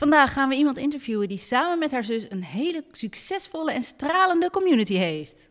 Vandaag 0.00 0.32
gaan 0.32 0.48
we 0.48 0.54
iemand 0.54 0.78
interviewen 0.78 1.28
die 1.28 1.38
samen 1.38 1.78
met 1.78 1.92
haar 1.92 2.04
zus 2.04 2.26
een 2.28 2.44
hele 2.44 2.84
succesvolle 2.92 3.72
en 3.72 3.82
stralende 3.82 4.50
community 4.50 4.94
heeft. 4.94 5.46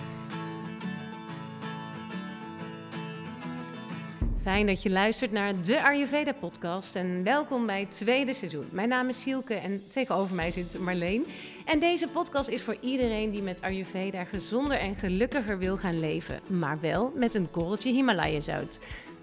Fijn 4.42 4.68
dat 4.68 4.84
je 4.84 4.90
luistert 4.90 5.32
naar 5.32 5.62
de 5.62 5.84
Ayurveda 5.84 6.34
podcast 6.34 6.96
en 6.96 7.24
welkom 7.24 7.66
bij 7.66 7.80
het 7.80 7.96
tweede 7.96 8.34
seizoen. 8.34 8.68
Mijn 8.72 8.90
naam 8.90 9.10
is 9.10 9.22
Sielke 9.22 9.54
en 9.54 9.88
tegenover 9.88 10.36
mij 10.36 10.52
zit 10.52 10.80
Marleen. 10.80 11.26
En 11.66 11.80
deze 11.80 12.10
podcast 12.14 12.50
is 12.50 12.62
voor 12.62 12.78
iedereen 12.82 13.32
die 13.32 13.42
met 13.42 13.62
Ayurveda 13.62 14.24
gezonder 14.24 14.78
en 14.78 14.96
gelukkiger 14.96 15.58
wil 15.58 15.78
gaan 15.78 16.00
leven, 16.00 16.40
maar 16.48 16.80
wel 16.82 17.12
met 17.16 17.34
een 17.34 17.52
korreltje 17.52 17.92
Himalaya 17.92 18.40
zout. 18.40 18.80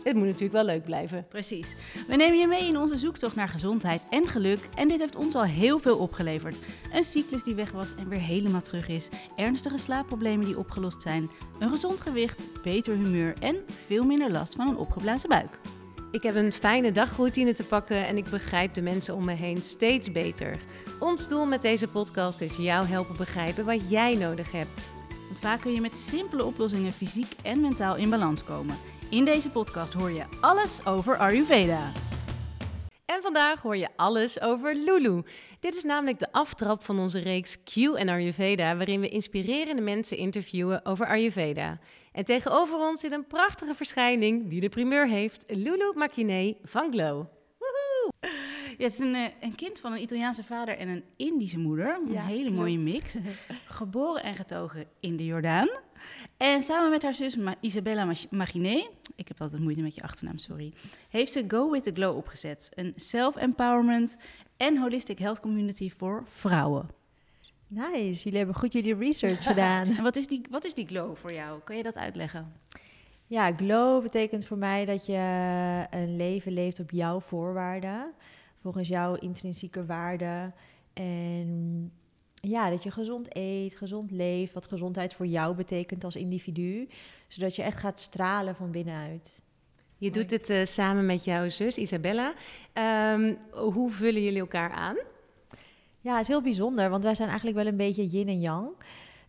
Het 0.07 0.17
moet 0.17 0.25
natuurlijk 0.25 0.53
wel 0.53 0.65
leuk 0.65 0.85
blijven. 0.85 1.27
Precies. 1.29 1.77
We 2.09 2.17
nemen 2.17 2.39
je 2.39 2.47
mee 2.47 2.69
in 2.69 2.79
onze 2.79 2.99
zoektocht 2.99 3.37
naar 3.37 3.49
gezondheid 3.49 4.03
en 4.11 4.29
geluk. 4.29 4.69
En 4.75 4.89
dit 4.89 4.99
heeft 4.99 5.17
ons 5.17 5.35
al 5.35 5.45
heel 5.45 5.79
veel 5.79 5.97
opgeleverd. 5.97 6.57
Een 6.93 7.05
cyclus 7.05 7.43
die 7.43 7.55
weg 7.55 7.71
was 7.71 7.95
en 7.95 8.09
weer 8.09 8.21
helemaal 8.21 8.61
terug 8.61 8.89
is. 8.89 9.09
Ernstige 9.37 9.79
slaapproblemen 9.79 10.47
die 10.47 10.59
opgelost 10.59 11.03
zijn. 11.03 11.31
Een 11.59 11.69
gezond 11.69 12.01
gewicht, 12.01 12.63
beter 12.63 12.95
humeur 12.95 13.35
en 13.41 13.57
veel 13.87 14.05
minder 14.05 14.31
last 14.31 14.55
van 14.55 14.69
een 14.69 14.77
opgeblazen 14.77 15.29
buik. 15.29 15.59
Ik 16.11 16.23
heb 16.23 16.35
een 16.35 16.53
fijne 16.53 16.93
dagroutine 16.93 17.55
te 17.55 17.65
pakken 17.65 18.07
en 18.07 18.17
ik 18.17 18.31
begrijp 18.31 18.75
de 18.75 18.83
mensen 18.83 19.15
om 19.15 19.25
me 19.25 19.33
heen 19.33 19.59
steeds 19.63 20.13
beter. 20.13 20.57
Ons 21.01 21.29
doel 21.29 21.47
met 21.47 21.63
deze 21.63 21.89
podcast 21.89 22.41
is 22.41 22.57
jou 22.57 22.87
helpen 22.87 23.17
begrijpen 23.17 23.65
wat 23.65 23.91
jij 23.91 24.15
nodig 24.15 24.53
hebt. 24.53 24.91
Want 25.27 25.39
vaak 25.39 25.61
kun 25.61 25.73
je 25.73 25.81
met 25.81 25.99
simpele 25.99 26.45
oplossingen 26.45 26.93
fysiek 26.93 27.33
en 27.43 27.61
mentaal 27.61 27.97
in 27.97 28.11
balans 28.11 28.45
komen. 28.45 28.77
In 29.11 29.25
deze 29.25 29.51
podcast 29.51 29.93
hoor 29.93 30.11
je 30.11 30.25
alles 30.41 30.87
over 30.87 31.17
Ayurveda. 31.17 31.91
En 33.05 33.23
vandaag 33.23 33.63
hoor 33.63 33.77
je 33.77 33.89
alles 33.97 34.41
over 34.41 34.75
Lulu. 34.75 35.23
Dit 35.61 35.77
is 35.77 35.83
namelijk 35.85 36.19
de 36.19 36.33
aftrap 36.33 36.83
van 36.83 36.99
onze 36.99 37.19
reeks 37.19 37.63
Q 37.63 37.77
en 37.77 38.09
Ayurveda, 38.09 38.77
waarin 38.77 39.01
we 39.01 39.09
inspirerende 39.09 39.83
mensen 39.83 40.17
interviewen 40.17 40.85
over 40.85 41.07
Ayurveda. 41.07 41.79
En 42.13 42.25
tegenover 42.25 42.79
ons 42.79 43.01
zit 43.01 43.13
een 43.13 43.27
prachtige 43.27 43.75
verschijning 43.75 44.49
die 44.49 44.61
de 44.61 44.69
primeur 44.69 45.09
heeft, 45.09 45.45
Lulu 45.49 45.93
Makine 45.95 46.57
van 46.63 46.93
Glow. 46.93 47.25
Ja, 48.79 48.85
het 48.85 48.93
is 48.93 48.99
een, 48.99 49.15
eh, 49.15 49.25
een 49.41 49.55
kind 49.55 49.79
van 49.81 49.93
een 49.93 50.01
Italiaanse 50.03 50.45
vader 50.45 50.79
en 50.79 50.89
een 50.89 51.05
Indische 51.17 51.59
moeder. 51.59 51.95
Een 52.07 52.13
Ja, 52.13 52.25
hele 52.25 52.41
klopt. 52.45 52.57
mooie 52.57 52.79
mix. 52.79 53.19
Geboren 53.67 54.23
en 54.23 54.35
getogen 54.35 54.87
in 55.01 55.17
de 55.17 55.25
Jordaan. 55.25 55.69
En 56.37 56.63
samen 56.63 56.91
met 56.91 57.03
haar 57.03 57.15
zus 57.15 57.37
Isabella 57.61 58.13
Maginé, 58.31 58.89
ik 59.17 59.29
heb 59.29 59.41
altijd 59.41 59.63
moeite 59.63 59.81
met 59.81 59.95
je 59.95 60.03
achternaam, 60.03 60.39
sorry, 60.39 60.73
heeft 61.09 61.33
ze 61.33 61.45
Go 61.49 61.71
With 61.71 61.83
The 61.83 61.93
Glow 61.95 62.17
opgezet. 62.17 62.73
Een 62.75 62.93
self-empowerment 62.97 64.17
en 64.57 64.79
holistic 64.79 65.19
health 65.19 65.41
community 65.41 65.91
voor 65.91 66.25
vrouwen. 66.29 66.89
Nice, 67.67 68.23
jullie 68.23 68.39
hebben 68.39 68.57
goed 68.57 68.73
jullie 68.73 68.95
research 68.95 69.45
gedaan. 69.53 69.89
En 69.97 70.03
wat 70.03 70.17
is 70.17 70.27
die, 70.27 70.47
wat 70.51 70.65
is 70.65 70.75
die 70.75 70.87
glow 70.87 71.17
voor 71.17 71.33
jou? 71.33 71.61
Kan 71.65 71.77
je 71.77 71.83
dat 71.83 71.97
uitleggen? 71.97 72.53
Ja, 73.27 73.55
glow 73.55 74.03
betekent 74.03 74.47
voor 74.47 74.59
mij 74.59 74.85
dat 74.85 75.07
je 75.07 75.87
een 75.91 76.17
leven 76.17 76.53
leeft 76.53 76.81
op 76.81 76.91
jouw 76.91 77.21
voorwaarden, 77.21 78.13
volgens 78.63 78.89
jouw 78.89 79.15
intrinsieke 79.15 79.87
waarden. 79.87 80.55
En 80.93 81.93
ja, 82.41 82.71
dat 82.71 82.83
je 82.83 82.91
gezond 82.91 83.37
eet, 83.37 83.77
gezond 83.77 84.11
leeft, 84.11 84.53
wat 84.53 84.67
gezondheid 84.67 85.15
voor 85.15 85.27
jou 85.27 85.55
betekent 85.55 86.05
als 86.05 86.17
individu, 86.17 86.89
zodat 87.27 87.57
je 87.57 87.63
echt 87.63 87.79
gaat 87.79 88.01
stralen 88.01 88.57
van 88.57 88.71
binnenuit. 88.71 89.43
Je 89.99 90.11
doet 90.11 90.29
dit 90.29 90.51
eh, 90.51 90.65
samen 90.65 91.07
met 91.07 91.25
jouw 91.25 91.49
zus 91.49 91.79
Isabella. 91.79 92.35
Ehm, 92.73 93.35
hoe 93.51 93.91
vullen 93.91 94.23
jullie 94.23 94.41
elkaar 94.41 94.71
aan? 94.71 94.97
Ja, 96.01 96.13
het 96.13 96.21
is 96.21 96.29
heel 96.29 96.43
bijzonder, 96.43 96.91
want 96.91 97.03
wij 97.03 97.15
zijn 97.15 97.29
eigenlijk 97.29 97.59
wel 97.59 97.67
een 97.67 97.77
beetje 97.77 98.07
yin 98.07 98.29
en 98.29 98.41
yang. 98.41 98.69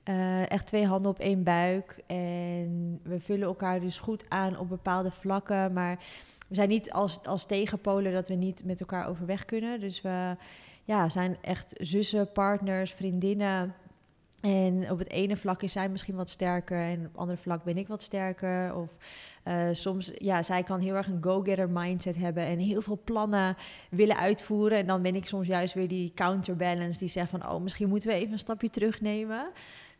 Eh, 0.03 0.51
echt 0.51 0.67
twee 0.67 0.85
handen 0.85 1.11
op 1.11 1.19
één 1.19 1.43
buik. 1.43 2.03
En 2.05 2.99
we 3.03 3.19
vullen 3.19 3.47
elkaar 3.47 3.79
dus 3.79 3.99
goed 3.99 4.25
aan 4.29 4.59
op 4.59 4.69
bepaalde 4.69 5.11
vlakken. 5.11 5.73
Maar 5.73 5.97
we 6.47 6.55
zijn 6.55 6.69
niet 6.69 6.91
als, 6.91 7.23
als 7.23 7.45
tegenpolen 7.45 8.13
dat 8.13 8.27
we 8.27 8.33
niet 8.33 8.65
met 8.65 8.79
elkaar 8.79 9.07
overweg 9.07 9.45
kunnen. 9.45 9.79
Dus 9.79 10.01
we 10.01 10.35
ja, 10.87 11.09
zijn 11.09 11.37
echt 11.41 11.73
zussen, 11.77 12.31
partners, 12.31 12.91
vriendinnen. 12.91 13.75
En 14.41 14.91
op 14.91 14.99
het 14.99 15.09
ene 15.09 15.37
vlak 15.37 15.61
is 15.61 15.71
zij 15.71 15.89
misschien 15.89 16.15
wat 16.15 16.29
sterker 16.29 16.79
en 16.79 16.97
op 16.97 17.03
het 17.03 17.17
andere 17.17 17.41
vlak 17.41 17.63
ben 17.63 17.77
ik 17.77 17.87
wat 17.87 18.01
sterker. 18.01 18.75
Of 18.75 18.97
eh, 19.43 19.67
soms, 19.71 20.11
ja, 20.15 20.43
zij 20.43 20.63
kan 20.63 20.79
heel 20.79 20.95
erg 20.95 21.07
een 21.07 21.23
go-getter 21.23 21.69
mindset 21.69 22.15
hebben 22.15 22.45
en 22.45 22.59
heel 22.59 22.81
veel 22.81 22.99
plannen 23.03 23.55
willen 23.89 24.17
uitvoeren. 24.17 24.77
En 24.77 24.87
dan 24.87 25.01
ben 25.01 25.15
ik 25.15 25.27
soms 25.27 25.47
juist 25.47 25.73
weer 25.73 25.87
die 25.87 26.11
counterbalance 26.15 26.99
die 26.99 27.07
zegt 27.07 27.29
van, 27.29 27.49
oh, 27.49 27.61
misschien 27.61 27.89
moeten 27.89 28.09
we 28.09 28.15
even 28.15 28.31
een 28.31 28.39
stapje 28.39 28.69
terugnemen. 28.69 29.51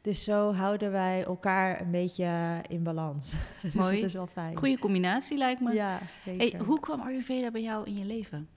Dus 0.01 0.23
zo 0.23 0.53
houden 0.53 0.91
wij 0.91 1.23
elkaar 1.23 1.81
een 1.81 1.91
beetje 1.91 2.61
in 2.67 2.83
balans. 2.83 3.35
dus 3.61 3.73
Mooi. 3.73 3.95
dat 3.95 4.05
is 4.05 4.13
wel 4.13 4.27
fijn. 4.27 4.57
Goede 4.57 4.79
combinatie 4.79 5.37
lijkt 5.37 5.61
me. 5.61 5.73
Ja, 5.73 5.99
zeker. 6.25 6.57
Hey, 6.57 6.65
hoe 6.65 6.79
kwam 6.79 7.01
Ayurveda 7.01 7.51
bij 7.51 7.61
jou 7.61 7.85
in 7.85 7.97
je 7.97 8.05
leven? 8.05 8.47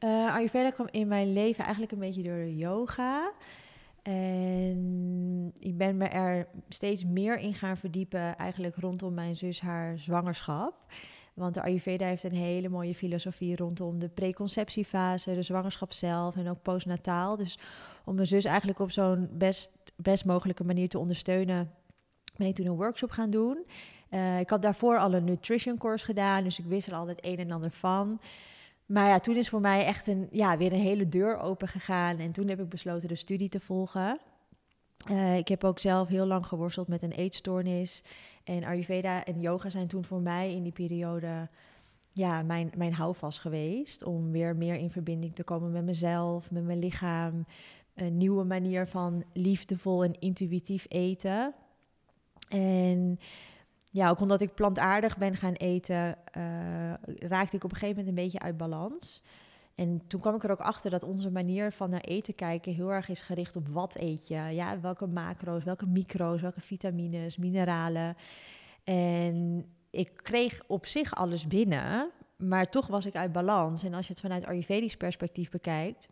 Eh, 0.00 0.34
Ayurveda 0.34 0.70
kwam 0.70 0.88
in 0.90 1.08
mijn 1.08 1.32
leven 1.32 1.62
eigenlijk 1.62 1.92
een 1.92 1.98
beetje 1.98 2.22
door 2.22 2.38
de 2.38 2.56
yoga. 2.56 3.32
En 4.02 5.52
ik 5.58 5.76
ben 5.76 5.96
me 5.96 6.04
er 6.04 6.48
steeds 6.68 7.04
meer 7.04 7.38
in 7.38 7.54
gaan 7.54 7.76
verdiepen, 7.76 8.36
eigenlijk 8.36 8.76
rondom 8.76 9.14
mijn 9.14 9.36
zus 9.36 9.60
haar 9.60 9.98
zwangerschap. 9.98 10.74
Want 11.34 11.54
de 11.54 11.62
Ayurveda 11.62 12.06
heeft 12.06 12.22
een 12.22 12.34
hele 12.34 12.68
mooie 12.68 12.94
filosofie 12.94 13.56
rondom 13.56 13.98
de 13.98 14.08
preconceptiefase, 14.08 15.34
de 15.34 15.42
zwangerschap 15.42 15.92
zelf 15.92 16.36
en 16.36 16.48
ook 16.48 16.62
postnataal. 16.62 17.36
Dus 17.36 17.58
om 18.04 18.14
mijn 18.14 18.26
zus 18.26 18.44
eigenlijk 18.44 18.78
op 18.78 18.90
zo'n 18.90 19.28
best, 19.32 19.70
best 19.96 20.24
mogelijke 20.24 20.64
manier 20.64 20.88
te 20.88 20.98
ondersteunen, 20.98 21.70
ben 22.36 22.46
ik 22.46 22.54
toen 22.54 22.66
een 22.66 22.76
workshop 22.76 23.10
gaan 23.10 23.30
doen. 23.30 23.66
Eh, 24.08 24.40
ik 24.40 24.50
had 24.50 24.62
daarvoor 24.62 24.98
al 24.98 25.14
een 25.14 25.24
nutrition 25.24 25.78
course 25.78 26.04
gedaan, 26.04 26.44
dus 26.44 26.58
ik 26.58 26.64
wist 26.64 26.86
er 26.86 26.94
al 26.94 27.06
het 27.06 27.24
een 27.24 27.38
en 27.38 27.50
ander 27.50 27.70
van. 27.70 28.20
Maar 28.90 29.08
ja, 29.08 29.18
toen 29.18 29.36
is 29.36 29.48
voor 29.48 29.60
mij 29.60 29.84
echt 29.84 30.06
een, 30.06 30.28
ja, 30.30 30.56
weer 30.56 30.72
een 30.72 30.80
hele 30.80 31.08
deur 31.08 31.38
open 31.38 31.68
gegaan. 31.68 32.18
En 32.18 32.32
toen 32.32 32.48
heb 32.48 32.60
ik 32.60 32.68
besloten 32.68 33.08
de 33.08 33.14
studie 33.14 33.48
te 33.48 33.60
volgen. 33.60 34.18
Eh, 35.06 35.36
ik 35.36 35.48
heb 35.48 35.64
ook 35.64 35.78
zelf 35.78 36.08
heel 36.08 36.26
lang 36.26 36.46
geworsteld 36.46 36.88
met 36.88 37.02
een 37.02 37.12
eetstoornis. 37.12 38.02
En 38.44 38.64
Ayurveda 38.64 39.24
en 39.24 39.40
yoga 39.40 39.70
zijn 39.70 39.86
toen 39.86 40.04
voor 40.04 40.20
mij 40.20 40.54
in 40.54 40.62
die 40.62 40.72
periode 40.72 41.48
ja, 42.12 42.42
mijn, 42.42 42.72
mijn 42.76 42.94
houvast 42.94 43.38
geweest. 43.38 44.02
Om 44.02 44.30
weer 44.30 44.56
meer 44.56 44.74
in 44.74 44.90
verbinding 44.90 45.34
te 45.34 45.44
komen 45.44 45.72
met 45.72 45.84
mezelf, 45.84 46.50
met 46.50 46.64
mijn 46.64 46.78
lichaam. 46.78 47.46
Een 47.94 48.16
nieuwe 48.16 48.44
manier 48.44 48.86
van 48.86 49.24
liefdevol 49.32 50.04
en 50.04 50.18
intuïtief 50.18 50.86
eten. 50.88 51.54
En 52.48 53.18
ja, 53.90 54.10
ook 54.10 54.20
omdat 54.20 54.40
ik 54.40 54.54
plantaardig 54.54 55.16
ben 55.16 55.36
gaan 55.36 55.52
eten, 55.52 56.16
eh, 56.32 56.42
raakte 57.18 57.56
ik 57.56 57.64
op 57.64 57.70
een 57.70 57.76
gegeven 57.76 57.96
moment 57.96 58.08
een 58.08 58.24
beetje 58.24 58.40
uit 58.40 58.56
balans. 58.56 59.22
En 59.74 60.02
toen 60.06 60.20
kwam 60.20 60.34
ik 60.34 60.44
er 60.44 60.50
ook 60.50 60.60
achter 60.60 60.90
dat 60.90 61.02
onze 61.02 61.30
manier 61.30 61.72
van 61.72 61.90
naar 61.90 62.00
eten 62.00 62.34
kijken 62.34 62.74
heel 62.74 62.92
erg 62.92 63.08
is 63.08 63.20
gericht 63.20 63.56
op 63.56 63.68
wat 63.68 63.96
eet 63.98 64.28
je. 64.28 64.34
Ja, 64.34 64.80
welke 64.80 65.06
macro's, 65.06 65.64
welke 65.64 65.86
micro's, 65.86 66.40
welke 66.40 66.60
vitamines, 66.60 67.36
mineralen. 67.36 68.16
En 68.84 69.64
ik 69.90 70.10
kreeg 70.16 70.60
op 70.66 70.86
zich 70.86 71.14
alles 71.14 71.46
binnen, 71.46 72.10
maar 72.36 72.70
toch 72.70 72.86
was 72.86 73.06
ik 73.06 73.16
uit 73.16 73.32
balans. 73.32 73.82
En 73.82 73.94
als 73.94 74.06
je 74.06 74.12
het 74.12 74.22
vanuit 74.22 74.46
Ayurvedisch 74.46 74.96
perspectief 74.96 75.50
bekijkt, 75.50 76.08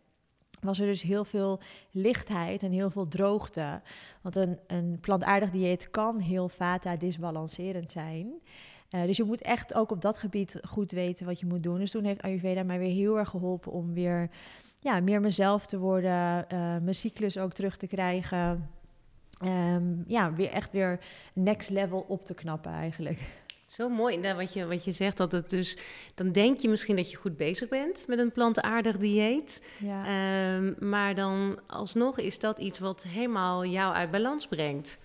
was 0.61 0.79
er 0.79 0.85
dus 0.85 1.01
heel 1.01 1.25
veel 1.25 1.59
lichtheid 1.91 2.63
en 2.63 2.71
heel 2.71 2.89
veel 2.89 3.07
droogte. 3.07 3.81
Want 4.21 4.35
een, 4.35 4.59
een 4.67 4.97
plantaardig 5.01 5.51
dieet 5.51 5.91
kan 5.91 6.19
heel 6.19 6.49
vata 6.49 6.95
disbalancerend 6.95 7.91
zijn. 7.91 8.31
Eh, 8.89 9.03
dus 9.03 9.17
je 9.17 9.23
moet 9.23 9.41
echt 9.41 9.73
ook 9.73 9.91
op 9.91 10.01
dat 10.01 10.17
gebied 10.17 10.59
goed 10.67 10.91
weten 10.91 11.25
wat 11.25 11.39
je 11.39 11.45
moet 11.45 11.63
doen. 11.63 11.79
Dus 11.79 11.91
toen 11.91 12.03
heeft 12.03 12.21
Ayurveda 12.21 12.63
mij 12.63 12.79
weer 12.79 12.93
heel 12.93 13.17
erg 13.17 13.29
geholpen 13.29 13.71
om 13.71 13.93
weer 13.93 14.29
ja, 14.79 14.99
meer 14.99 15.21
mezelf 15.21 15.65
te 15.65 15.79
worden, 15.79 16.49
eh, 16.49 16.59
mijn 16.59 16.95
cyclus 16.95 17.37
ook 17.37 17.53
terug 17.53 17.77
te 17.77 17.87
krijgen. 17.87 18.69
Ehm, 19.39 19.83
ja, 20.07 20.33
weer 20.33 20.49
echt 20.49 20.73
weer 20.73 20.99
next 21.33 21.69
level 21.69 22.05
op 22.07 22.25
te 22.25 22.33
knappen 22.33 22.71
eigenlijk. 22.71 23.38
Zo 23.69 23.89
mooi, 23.89 24.17
nou, 24.17 24.35
wat, 24.35 24.53
je, 24.53 24.65
wat 24.65 24.83
je 24.83 24.91
zegt, 24.91 25.17
dat 25.17 25.31
het 25.31 25.49
dus... 25.49 25.77
Dan 26.15 26.31
denk 26.31 26.59
je 26.59 26.69
misschien 26.69 26.95
dat 26.95 27.11
je 27.11 27.17
goed 27.17 27.37
bezig 27.37 27.69
bent 27.69 28.07
met 28.07 28.19
een 28.19 28.31
plantaardig 28.31 28.97
dieet. 28.97 29.63
Ja. 29.79 30.05
Ehm, 30.05 30.89
maar 30.89 31.15
dan 31.15 31.59
alsnog 31.67 32.17
is 32.19 32.39
dat 32.39 32.57
iets 32.57 32.79
wat 32.79 33.03
helemaal 33.03 33.65
jou 33.65 33.93
uit 33.93 34.11
balans 34.11 34.47
brengt. 34.47 34.99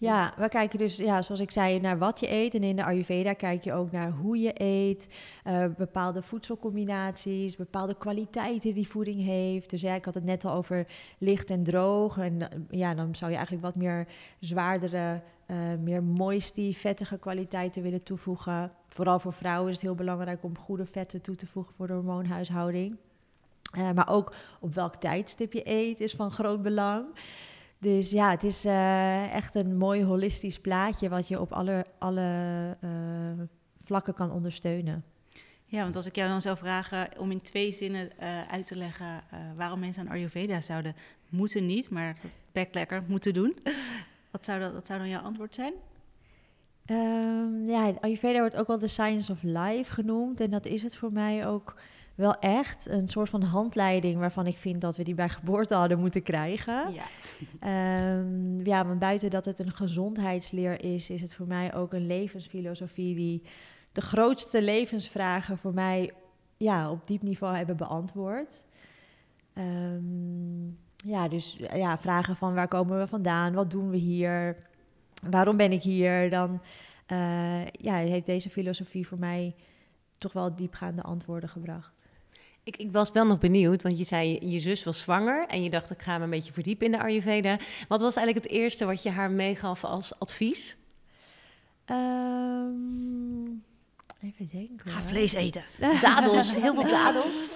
Ja, 0.00 0.34
we 0.36 0.48
kijken 0.48 0.78
dus, 0.78 0.96
ja, 0.96 1.22
zoals 1.22 1.40
ik 1.40 1.50
zei, 1.50 1.80
naar 1.80 1.98
wat 1.98 2.20
je 2.20 2.30
eet. 2.30 2.54
En 2.54 2.62
in 2.62 2.76
de 2.76 2.84
Ayurveda 2.84 3.32
kijk 3.32 3.64
je 3.64 3.72
ook 3.72 3.90
naar 3.92 4.10
hoe 4.10 4.38
je 4.38 4.52
eet, 4.54 5.08
eh, 5.44 5.64
bepaalde 5.76 6.22
voedselcombinaties, 6.22 7.56
bepaalde 7.56 7.96
kwaliteiten 7.96 8.74
die 8.74 8.88
voeding 8.88 9.24
heeft. 9.24 9.70
Dus 9.70 9.80
ja, 9.80 9.94
ik 9.94 10.04
had 10.04 10.14
het 10.14 10.24
net 10.24 10.44
al 10.44 10.52
over 10.52 10.86
licht 11.18 11.50
en 11.50 11.62
droog. 11.62 12.18
En 12.18 12.40
eh, 12.40 12.58
ja, 12.70 12.94
dan 12.94 13.16
zou 13.16 13.30
je 13.30 13.36
eigenlijk 13.36 13.66
wat 13.66 13.76
meer 13.76 14.06
zwaardere, 14.38 15.20
eh, 15.50 15.56
meer 15.80 16.02
moisty, 16.02 16.74
vettige 16.74 17.18
kwaliteiten 17.18 17.82
willen 17.82 18.02
toevoegen. 18.02 18.72
Vooral 18.88 19.18
voor 19.18 19.32
vrouwen 19.32 19.68
is 19.68 19.74
het 19.74 19.84
heel 19.84 19.94
belangrijk 19.94 20.42
om 20.42 20.58
goede 20.58 20.86
vetten 20.86 21.22
toe 21.22 21.34
te 21.34 21.46
voegen 21.46 21.74
voor 21.74 21.86
de 21.86 21.92
hormoonhuishouding. 21.92 22.96
Eh, 23.72 23.90
maar 23.92 24.08
ook 24.08 24.34
op 24.60 24.74
welk 24.74 24.96
tijdstip 24.96 25.52
je 25.52 25.62
eet 25.64 26.00
is 26.00 26.12
van 26.12 26.30
groot 26.30 26.62
belang. 26.62 27.06
Dus 27.78 28.10
ja, 28.10 28.30
het 28.30 28.44
is 28.44 28.64
eh, 28.64 29.34
echt 29.34 29.54
een 29.54 29.76
mooi 29.76 30.04
holistisch 30.04 30.60
plaatje 30.60 31.08
wat 31.08 31.28
je 31.28 31.40
op 31.40 31.52
alle, 31.52 31.86
alle 31.98 32.76
vlakken 33.84 34.14
kan 34.14 34.32
ondersteunen. 34.32 35.04
Ja, 35.64 35.82
want 35.82 35.96
als 35.96 36.06
ik 36.06 36.16
jou 36.16 36.28
dan 36.28 36.42
zou 36.42 36.56
vragen 36.56 37.08
om 37.18 37.30
in 37.30 37.40
twee 37.40 37.72
zinnen 37.72 38.10
uit 38.50 38.66
te 38.66 38.76
leggen 38.76 39.22
waarom 39.54 39.80
mensen 39.80 40.06
aan 40.06 40.12
Ayurveda 40.12 40.60
zouden 40.60 40.96
moeten 41.28 41.66
niet, 41.66 41.90
maar 41.90 42.16
dat 42.52 42.74
lekker 42.74 43.02
moeten 43.06 43.34
doen. 43.34 43.56
Wat 44.30 44.44
zou, 44.44 44.60
dat, 44.60 44.72
wat 44.72 44.86
zou 44.86 44.98
dan 44.98 45.08
jouw 45.08 45.22
antwoord 45.22 45.54
zijn? 45.54 45.72
Ehm, 46.84 47.64
ja, 47.64 47.92
Ayurveda 48.00 48.38
wordt 48.38 48.56
ook 48.56 48.66
wel 48.66 48.78
de 48.78 48.86
science 48.86 49.32
of 49.32 49.38
life 49.42 49.92
genoemd. 49.92 50.40
En 50.40 50.50
dat 50.50 50.66
is 50.66 50.82
het 50.82 50.96
voor 50.96 51.12
mij 51.12 51.46
ook 51.46 51.74
wel 52.14 52.34
echt. 52.38 52.88
Een 52.88 53.08
soort 53.08 53.28
van 53.28 53.42
handleiding 53.42 54.18
waarvan 54.18 54.46
ik 54.46 54.56
vind 54.56 54.80
dat 54.80 54.96
we 54.96 55.04
die 55.04 55.14
bij 55.14 55.28
geboorte 55.28 55.74
hadden 55.74 55.98
moeten 55.98 56.22
krijgen. 56.22 56.92
Ja. 56.92 57.04
Ehm, 57.60 58.66
ja, 58.66 58.86
want 58.86 58.98
buiten 58.98 59.30
dat 59.30 59.44
het 59.44 59.58
een 59.58 59.72
gezondheidsleer 59.72 60.84
is, 60.84 61.10
is 61.10 61.20
het 61.20 61.34
voor 61.34 61.46
mij 61.46 61.74
ook 61.74 61.92
een 61.92 62.06
levensfilosofie 62.06 63.14
die 63.14 63.42
de 63.92 64.00
grootste 64.00 64.62
levensvragen 64.62 65.58
voor 65.58 65.74
mij 65.74 66.12
ja, 66.56 66.90
op 66.90 67.06
diep 67.06 67.22
niveau 67.22 67.56
hebben 67.56 67.76
beantwoord. 67.76 68.64
Ehm, 69.52 70.68
ja, 71.06 71.28
dus 71.28 71.56
ja, 71.74 71.98
vragen 71.98 72.36
van 72.36 72.54
waar 72.54 72.68
komen 72.68 72.98
we 72.98 73.06
vandaan, 73.06 73.54
wat 73.54 73.70
doen 73.70 73.90
we 73.90 73.96
hier, 73.96 74.56
waarom 75.30 75.56
ben 75.56 75.72
ik 75.72 75.82
hier, 75.82 76.30
dan 76.30 76.60
eh, 77.06 77.66
ja, 77.66 77.94
heeft 77.94 78.26
deze 78.26 78.50
filosofie 78.50 79.06
voor 79.06 79.18
mij 79.18 79.54
toch 80.18 80.32
wel 80.32 80.56
diepgaande 80.56 81.02
antwoorden 81.02 81.48
gebracht. 81.48 82.04
Ik, 82.62 82.76
ik, 82.76 82.92
was 82.92 83.10
wel 83.10 83.26
nog 83.26 83.38
benieuwd, 83.38 83.82
want 83.82 83.98
je 83.98 84.04
zei 84.04 84.38
je 84.48 84.58
zus 84.58 84.84
was 84.84 84.98
zwanger 84.98 85.46
en 85.48 85.62
je 85.62 85.70
dacht 85.70 85.90
ik 85.90 86.02
ga 86.02 86.18
me 86.18 86.24
een 86.24 86.30
beetje 86.30 86.52
verdiepen 86.52 86.86
in 86.86 86.92
de 86.92 87.00
Ayurveda. 87.00 87.58
Wat 87.88 88.00
was 88.00 88.16
eigenlijk 88.16 88.46
het 88.46 88.56
eerste 88.56 88.84
wat 88.84 89.02
je 89.02 89.10
haar 89.10 89.30
meegaf 89.30 89.84
als 89.84 90.18
advies? 90.18 90.76
Um, 91.86 93.64
even 94.22 94.48
denken. 94.52 94.90
Ga 94.90 95.00
vlees 95.00 95.32
eten. 95.32 95.62
Dadels, 96.00 96.54
heel 96.54 96.74
veel 96.74 96.90
dadels. 96.90 97.48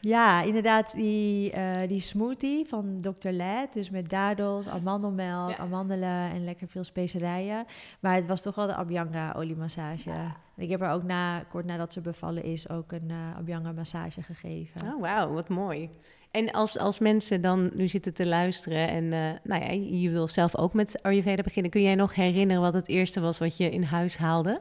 Ja, 0.00 0.42
inderdaad, 0.42 0.92
die, 0.92 1.52
uh, 1.54 1.76
die 1.88 2.00
smoothie 2.00 2.66
van 2.66 3.00
Dr. 3.00 3.28
Led. 3.28 3.72
Dus 3.72 3.90
met 3.90 4.08
dadels, 4.08 4.68
amandelmelk, 4.68 5.50
ja. 5.50 5.56
amandelen 5.56 6.30
en 6.30 6.44
lekker 6.44 6.68
veel 6.68 6.84
specerijen. 6.84 7.64
Maar 8.00 8.14
het 8.14 8.26
was 8.26 8.42
toch 8.42 8.54
wel 8.54 8.66
de 8.66 8.74
Abhyanga 8.74 9.32
oliemassage. 9.36 10.10
Ja. 10.10 10.36
Ik 10.56 10.70
heb 10.70 10.80
haar 10.80 10.94
ook 10.94 11.02
na, 11.02 11.44
kort 11.48 11.64
nadat 11.64 11.92
ze 11.92 12.00
bevallen 12.00 12.44
is, 12.44 12.68
ook 12.68 12.92
een 12.92 13.08
uh, 13.10 13.36
Abhyanga 13.36 13.72
massage 13.72 14.22
gegeven. 14.22 14.80
Oh, 14.82 15.00
wauw, 15.00 15.32
wat 15.32 15.48
mooi. 15.48 15.90
En 16.30 16.50
als, 16.50 16.78
als 16.78 16.98
mensen 16.98 17.40
dan 17.40 17.70
nu 17.74 17.88
zitten 17.88 18.14
te 18.14 18.26
luisteren 18.26 18.88
en 18.88 19.04
uh, 19.04 19.30
nou 19.42 19.64
ja, 19.64 19.70
je 19.98 20.10
wil 20.10 20.28
zelf 20.28 20.56
ook 20.56 20.72
met 20.72 21.02
Ayurveda 21.02 21.42
beginnen, 21.42 21.70
kun 21.70 21.82
jij 21.82 21.94
nog 21.94 22.14
herinneren 22.14 22.62
wat 22.62 22.74
het 22.74 22.88
eerste 22.88 23.20
was 23.20 23.38
wat 23.38 23.56
je 23.56 23.70
in 23.70 23.82
huis 23.82 24.16
haalde? 24.16 24.60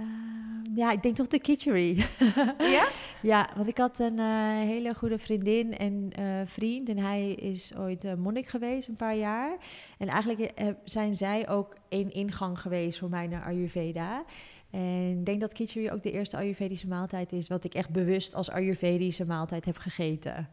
Uh, 0.00 0.76
ja, 0.76 0.92
ik 0.92 1.02
denk 1.02 1.16
toch 1.16 1.26
de 1.26 1.38
kitchery. 1.38 2.04
ja? 2.58 2.88
ja, 3.22 3.48
want 3.56 3.68
ik 3.68 3.78
had 3.78 3.98
een 3.98 4.18
uh, 4.18 4.50
hele 4.50 4.94
goede 4.94 5.18
vriendin 5.18 5.76
en 5.76 6.10
uh, 6.18 6.40
vriend. 6.44 6.88
En 6.88 6.98
hij 6.98 7.30
is 7.30 7.76
ooit 7.76 8.16
monnik 8.16 8.46
geweest, 8.46 8.88
een 8.88 8.94
paar 8.94 9.16
jaar. 9.16 9.56
En 9.98 10.08
eigenlijk 10.08 10.52
zijn 10.84 11.14
zij 11.14 11.48
ook 11.48 11.76
één 11.88 12.12
ingang 12.12 12.60
geweest 12.60 12.98
voor 12.98 13.10
mij 13.10 13.26
naar 13.26 13.44
Ayurveda. 13.44 14.24
En 14.70 15.18
ik 15.18 15.26
denk 15.26 15.40
dat 15.40 15.52
kitchery 15.52 15.90
ook 15.90 16.02
de 16.02 16.12
eerste 16.12 16.36
Ayurvedische 16.36 16.88
maaltijd 16.88 17.32
is... 17.32 17.48
wat 17.48 17.64
ik 17.64 17.74
echt 17.74 17.90
bewust 17.90 18.34
als 18.34 18.50
Ayurvedische 18.50 19.26
maaltijd 19.26 19.64
heb 19.64 19.76
gegeten. 19.76 20.48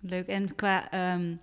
Leuk. 0.00 0.26
En 0.26 0.54
qua... 0.54 1.14
Um 1.14 1.40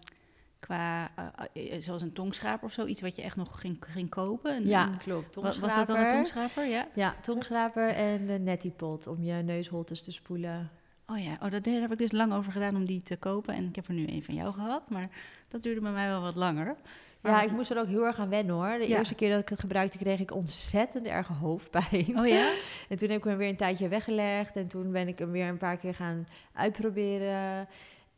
qua 0.60 1.12
uh, 1.54 1.74
zoals 1.78 2.02
een 2.02 2.14
tongschraper 2.14 2.68
of 2.68 2.74
zoiets 2.74 3.02
wat 3.02 3.16
je 3.16 3.22
echt 3.22 3.36
nog 3.36 3.60
ging, 3.60 3.78
ging 3.80 4.10
kopen. 4.10 4.68
Ja, 4.68 4.88
en, 4.88 4.98
klopt. 4.98 5.36
Was 5.36 5.60
dat 5.60 5.88
dan 5.88 5.98
een 5.98 6.10
tongschraper? 6.10 6.66
Ja, 6.66 6.88
ja 6.94 7.16
tongschraper 7.22 7.90
en 7.90 8.28
de 8.28 8.40
nettipot 8.40 9.08
om 9.08 9.24
je 9.24 9.34
neusholtes 9.34 10.04
te 10.04 10.12
spoelen. 10.12 10.72
Oh 11.06 11.24
ja, 11.24 11.34
oh, 11.34 11.52
daar 11.52 11.62
heb 11.64 11.92
ik 11.92 11.98
dus 11.98 12.12
lang 12.12 12.34
over 12.34 12.52
gedaan 12.52 12.76
om 12.76 12.86
die 12.86 13.02
te 13.02 13.18
kopen. 13.18 13.54
En 13.54 13.68
ik 13.68 13.76
heb 13.76 13.88
er 13.88 13.94
nu 13.94 14.08
een 14.08 14.24
van 14.24 14.36
jou 14.36 14.54
gehad, 14.54 14.90
maar 14.90 15.10
dat 15.48 15.64
duurde 15.64 15.82
bij 15.82 15.92
mij 15.92 16.08
wel 16.08 16.22
wat 16.22 16.36
langer. 16.36 16.76
Maar 17.22 17.32
ja, 17.32 17.42
ik 17.42 17.52
moest 17.52 17.72
er 17.72 17.80
ook 17.80 17.88
heel 17.88 18.06
erg 18.06 18.20
aan 18.20 18.30
wennen 18.30 18.56
hoor. 18.56 18.78
De 18.78 18.88
ja. 18.88 18.98
eerste 18.98 19.16
keer 19.16 19.30
dat 19.30 19.40
ik 19.40 19.50
het 19.50 19.60
gebruikte, 19.60 19.98
kreeg 19.98 20.20
ik 20.20 20.34
ontzettend 20.34 21.08
erg 21.08 21.28
hoofdpijn. 21.28 22.20
Oh 22.20 22.28
ja? 22.28 22.52
en 22.90 22.98
toen 22.98 23.10
heb 23.10 23.18
ik 23.18 23.24
hem 23.24 23.38
weer 23.38 23.50
een 23.50 23.56
tijdje 23.56 23.88
weggelegd. 23.88 24.56
En 24.56 24.68
toen 24.68 24.92
ben 24.92 25.08
ik 25.08 25.20
hem 25.20 25.32
weer 25.32 25.48
een 25.48 25.58
paar 25.58 25.78
keer 25.78 25.94
gaan 25.94 26.28
uitproberen. 26.54 27.68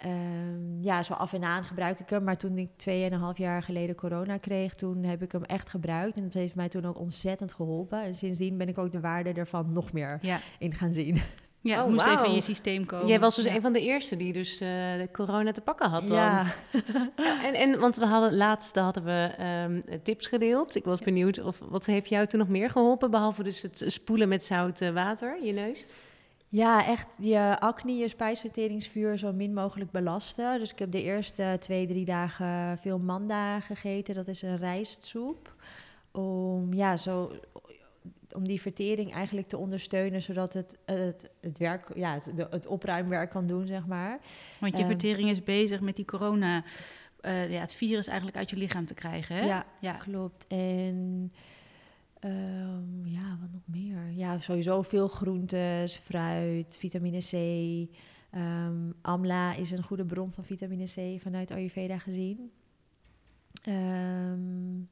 Um, 0.06 0.78
ja, 0.82 1.04
zo 1.04 1.14
af 1.14 1.34
en 1.34 1.44
aan 1.44 1.64
gebruik 1.64 2.00
ik 2.00 2.10
hem. 2.10 2.24
Maar 2.24 2.38
toen 2.38 2.58
ik 2.58 2.70
tweeënhalf 2.76 3.38
jaar 3.38 3.64
geleden 3.64 3.96
corona 3.96 4.38
kreeg, 4.38 4.74
toen 4.74 5.04
heb 5.04 5.22
ik 5.22 5.32
hem 5.32 5.44
echt 5.44 5.70
gebruikt. 5.70 6.18
En 6.18 6.24
dat 6.24 6.34
heeft 6.34 6.56
mij 6.56 6.70
toen 6.70 6.86
ook 6.86 7.00
ontzettend 7.00 7.52
geholpen. 7.54 8.04
En 8.04 8.16
sindsdien 8.16 8.58
ben 8.58 8.68
ik 8.68 8.78
ook 8.78 8.92
de 8.92 9.00
waarde 9.00 9.34
ervan 9.34 9.72
nog 9.74 9.92
meer 9.92 10.18
ja. 10.22 10.40
in 10.60 10.74
gaan 10.74 10.94
zien. 10.94 11.22
Ja, 11.62 11.84
oh, 11.84 11.90
moest 11.90 12.06
wow. 12.06 12.14
even 12.14 12.26
in 12.26 12.34
je 12.34 12.42
systeem 12.42 12.86
komen. 12.86 13.08
Jij 13.08 13.20
was 13.20 13.36
dus 13.36 13.46
ja. 13.46 13.56
een 13.56 13.62
van 13.62 13.74
de 13.74 13.82
eerste 13.82 14.16
die 14.16 14.34
dus 14.34 14.54
uh, 14.54 14.68
de 14.98 15.08
corona 15.12 15.52
te 15.52 15.62
pakken 15.62 15.90
had 15.90 16.08
dan. 16.08 16.18
Ja. 16.18 16.46
ja. 17.18 17.44
en, 17.44 17.54
en, 17.54 17.80
want 17.80 17.96
we 17.98 18.06
hadden, 18.06 18.36
laatst 18.36 18.76
hadden 18.76 19.04
we 19.04 19.32
um, 19.68 20.02
tips 20.04 20.28
gedeeld. 20.28 20.76
Ik 20.76 20.84
was 20.84 21.02
benieuwd, 21.02 21.44
of 21.44 21.60
wat 21.70 21.86
heeft 21.86 22.10
jou 22.10 22.26
toen 22.26 22.40
nog 22.40 22.50
meer 22.50 22.70
geholpen? 22.70 23.12
Behalve 23.12 23.44
dus 23.44 23.62
het 23.62 23.84
spoelen 23.88 24.30
met 24.30 24.44
zout 24.44 24.82
uh, 24.82 24.90
water, 24.90 25.44
je 25.44 25.52
neus? 25.52 25.86
Ja, 26.52 26.86
echt 26.86 27.08
je 27.20 27.56
acne, 27.60 27.98
je 27.98 28.08
spijsverteringsvuur 28.08 29.18
zo 29.18 29.34
min 29.34 29.54
mogelijk 29.54 29.92
belasten. 29.92 30.60
Dus 30.60 30.72
ik 30.72 30.80
heb 30.80 30.92
de 30.92 31.04
eerste 31.04 31.58
twee, 31.60 31.88
drie 31.88 32.06
dagen 32.06 32.78
veel 32.78 33.00
manda 33.00 33.60
gegeten. 33.60 34.16
Dat 34.16 34.28
is 34.28 34.42
een 34.42 34.58
rijstsoep. 34.58 35.56
Om, 36.12 36.74
ja, 36.74 36.98
zo, 36.98 37.32
om 38.36 38.48
die 38.48 38.62
vertering 38.62 39.14
eigenlijk 39.14 39.48
te 39.48 39.58
ondersteunen, 39.58 40.22
zodat 40.22 40.54
het, 40.54 40.78
het, 40.86 41.30
het 41.42 41.58
werk, 41.58 41.92
ja, 41.96 42.14
het, 42.14 42.50
het 42.50 42.68
opruimwerk 42.68 43.30
kan 43.30 43.48
doen, 43.48 43.68
zeg 43.68 43.86
maar. 43.86 44.20
Want 44.60 44.78
je 44.78 44.84
um, 44.84 44.90
vertering 44.90 45.30
is 45.30 45.44
bezig 45.44 45.82
met 45.82 45.96
die 45.96 46.06
corona, 46.06 46.64
uh, 47.22 47.52
ja, 47.52 47.60
het 47.60 47.74
virus 47.74 48.08
eigenlijk 48.08 48.38
uit 48.38 48.50
je 48.50 48.58
lichaam 48.58 48.86
te 48.86 48.94
krijgen, 48.94 49.36
hè? 49.36 49.46
Ja, 49.46 49.66
ja. 49.80 49.94
klopt. 49.94 50.48
En... 50.48 51.32
Um, 52.26 53.06
ja, 53.06 53.38
wat 53.42 53.52
nog 53.52 53.62
meer? 53.66 54.12
Ja, 54.12 54.40
sowieso 54.40 54.82
veel 54.82 55.08
groentes, 55.08 55.98
fruit, 55.98 56.78
vitamine 56.78 57.20
C. 57.20 57.34
Um, 58.36 58.94
amla 59.02 59.54
is 59.54 59.72
een 59.72 59.84
goede 59.84 60.06
bron 60.06 60.32
van 60.32 60.44
vitamine 60.46 60.86
C 60.86 61.22
vanuit 61.22 61.52
Ayurveda 61.52 61.98
gezien. 61.98 62.52
Um, 63.68 64.90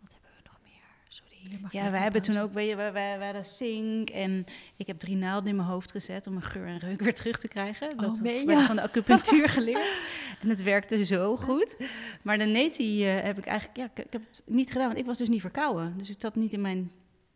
wat 0.00 0.12
hebben 0.12 0.30
we 0.36 0.42
nog 0.44 0.58
meer? 0.62 0.82
Sorry, 1.08 1.33
hier 1.50 1.60
mag 1.60 1.72
Ja, 1.72 1.90
wij 1.90 2.00
hebben 2.00 2.22
toen 2.22 2.36
ook, 2.36 2.52
weet 2.52 2.68
je, 2.68 2.76
wij, 2.76 2.92
wij, 2.92 3.18
wij 3.18 3.26
hadden 3.26 3.46
zink 3.46 4.10
en 4.10 4.44
ik 4.76 4.86
heb 4.86 4.98
drie 4.98 5.16
naalden 5.16 5.48
in 5.48 5.56
mijn 5.56 5.68
hoofd 5.68 5.90
gezet 5.90 6.26
om 6.26 6.32
mijn 6.32 6.44
geur 6.44 6.66
en 6.66 6.78
reuk 6.78 7.00
weer 7.00 7.14
terug 7.14 7.38
te 7.38 7.48
krijgen. 7.48 7.96
Dat 7.96 8.18
oh, 8.18 8.24
heb 8.24 8.48
ik 8.48 8.58
van 8.58 8.76
de 8.76 8.82
acupunctuur 8.82 9.48
geleerd. 9.58 10.00
En 10.40 10.48
het 10.48 10.62
werkte 10.62 11.04
zo 11.04 11.36
goed. 11.36 11.76
Maar 12.22 12.38
de 12.38 12.44
neti 12.44 13.16
uh, 13.16 13.22
heb 13.22 13.38
ik 13.38 13.46
eigenlijk, 13.46 13.78
ja, 13.78 13.84
ik, 13.84 14.06
ik, 14.06 14.12
heb 14.12 14.22
het 14.30 14.42
niet 14.46 14.72
gedaan, 14.72 14.86
want 14.86 14.98
ik 14.98 15.06
was 15.06 15.18
dus 15.18 15.28
niet 15.28 15.40
verkouden. 15.40 15.94
Dus 15.98 16.10
ik 16.10 16.16
zat 16.18 16.34
niet 16.34 16.52
in 16.52 16.60
mijn 16.60 16.90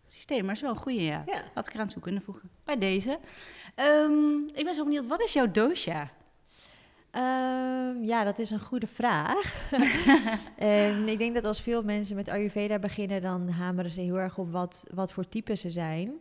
systeem, 0.06 0.40
maar 0.40 0.48
het 0.48 0.56
is 0.56 0.62
wel 0.62 0.70
een 0.70 0.82
goede, 0.82 1.02
ja. 1.02 1.22
ja. 1.26 1.42
Had 1.54 1.66
ik 1.66 1.74
eraan 1.74 1.88
toe 1.88 2.02
kunnen 2.02 2.22
voegen. 2.22 2.50
Bij 2.64 2.78
deze. 2.78 3.18
Um, 3.76 4.44
ik 4.54 4.64
ben 4.64 4.74
zo 4.74 4.84
benieuwd, 4.84 5.06
wat 5.06 5.20
is 5.20 5.32
jouw 5.32 5.50
dosha? 5.50 6.10
Um, 7.18 8.04
ja, 8.04 8.24
dat 8.24 8.38
is 8.38 8.50
een 8.50 8.60
goede 8.60 8.86
vraag. 8.86 9.70
en 10.56 11.08
ik 11.08 11.18
denk 11.18 11.34
dat 11.34 11.46
als 11.46 11.60
veel 11.60 11.82
mensen 11.82 12.16
met 12.16 12.28
Ayurveda 12.28 12.78
beginnen, 12.78 13.22
dan 13.22 13.48
hameren 13.48 13.90
ze 13.90 14.00
heel 14.00 14.18
erg 14.18 14.38
op 14.38 14.52
wat, 14.52 14.84
wat 14.94 15.12
voor 15.12 15.28
type 15.28 15.54
ze 15.54 15.70
zijn. 15.70 16.12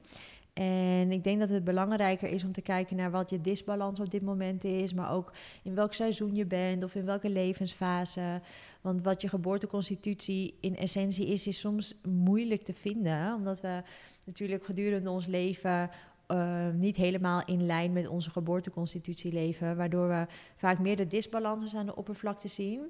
En 0.54 1.12
ik 1.12 1.24
denk 1.24 1.40
dat 1.40 1.50
het 1.50 1.64
belangrijker 1.64 2.30
is 2.30 2.44
om 2.44 2.52
te 2.52 2.62
kijken 2.62 2.96
naar 2.96 3.12
wat 3.12 3.30
je 3.30 3.42
disbalans 3.42 4.00
op 4.00 4.10
dit 4.10 4.22
moment 4.22 4.64
is, 4.64 4.94
maar 4.94 5.12
ook 5.12 5.32
in 5.64 5.76
welk 5.76 5.94
seizoen 5.94 6.36
je 6.36 6.46
bent 6.46 6.84
of 6.84 6.96
in 6.96 7.06
welke 7.06 7.30
levensfase. 7.30 8.42
Want 8.82 9.04
wat 9.04 9.22
je 9.22 9.30
geboorteconstitutie 9.30 10.58
in 10.60 10.78
essentie 10.78 11.28
is, 11.28 11.48
is 11.48 11.60
soms 11.60 11.96
moeilijk 12.04 12.64
te 12.64 12.74
vinden, 12.74 13.34
omdat 13.34 13.62
we 13.62 13.82
natuurlijk 14.26 14.66
gedurende 14.66 15.10
ons 15.10 15.26
leven 15.26 15.90
uh, 16.32 16.68
niet 16.74 16.96
helemaal 16.96 17.42
in 17.46 17.66
lijn 17.66 17.94
met 17.94 18.08
onze 18.08 18.30
geboorteconstitutie 18.30 19.34
leven, 19.34 19.78
waardoor 19.78 20.08
we 20.08 20.26
vaak 20.56 20.80
meer 20.80 20.96
de 20.96 21.08
disbalansen 21.08 21.80
aan 21.80 21.86
de 21.86 21.96
oppervlakte 21.96 22.48
zien. 22.48 22.82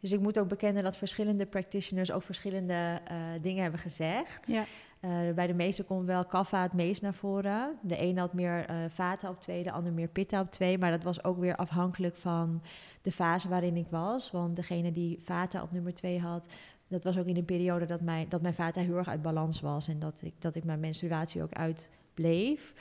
Dus 0.00 0.12
ik 0.12 0.20
moet 0.20 0.38
ook 0.38 0.48
bekennen 0.48 0.82
dat 0.82 0.96
verschillende 0.96 1.46
practitioners 1.46 2.12
ook 2.12 2.22
verschillende 2.22 3.00
uh, 3.10 3.16
dingen 3.42 3.62
hebben 3.62 3.80
gezegd. 3.80 4.46
Ja. 4.46 4.64
Uh, 5.00 5.34
bij 5.34 5.46
de 5.46 5.54
meeste 5.54 5.84
komt 5.84 6.06
wel 6.06 6.24
kaffa 6.24 6.62
het 6.62 6.72
meest 6.72 7.02
naar 7.02 7.14
voren. 7.14 7.78
De 7.82 8.02
een 8.02 8.18
had 8.18 8.32
meer 8.32 8.70
uh, 8.70 8.76
vata 8.88 9.28
op 9.28 9.40
twee, 9.40 9.62
de 9.62 9.72
ander 9.72 9.92
meer 9.92 10.08
pitta 10.08 10.40
op 10.40 10.50
twee. 10.50 10.78
Maar 10.78 10.90
dat 10.90 11.02
was 11.02 11.24
ook 11.24 11.38
weer 11.38 11.56
afhankelijk 11.56 12.16
van 12.16 12.62
de 13.02 13.12
fase 13.12 13.48
waarin 13.48 13.76
ik 13.76 13.86
was. 13.90 14.30
Want 14.30 14.56
degene 14.56 14.92
die 14.92 15.18
vata 15.22 15.62
op 15.62 15.72
nummer 15.72 15.94
twee 15.94 16.20
had, 16.20 16.48
dat 16.88 17.04
was 17.04 17.18
ook 17.18 17.26
in 17.26 17.36
een 17.36 17.44
periode 17.44 17.86
dat 17.86 18.00
mijn, 18.00 18.28
dat 18.28 18.42
mijn 18.42 18.54
vata 18.54 18.80
heel 18.80 18.96
erg 18.96 19.08
uit 19.08 19.22
balans 19.22 19.60
was. 19.60 19.88
En 19.88 19.98
dat 19.98 20.20
ik, 20.22 20.34
dat 20.38 20.54
ik 20.54 20.64
mijn 20.64 20.80
menstruatie 20.80 21.42
ook 21.42 21.52
uitbleef. 22.18 22.74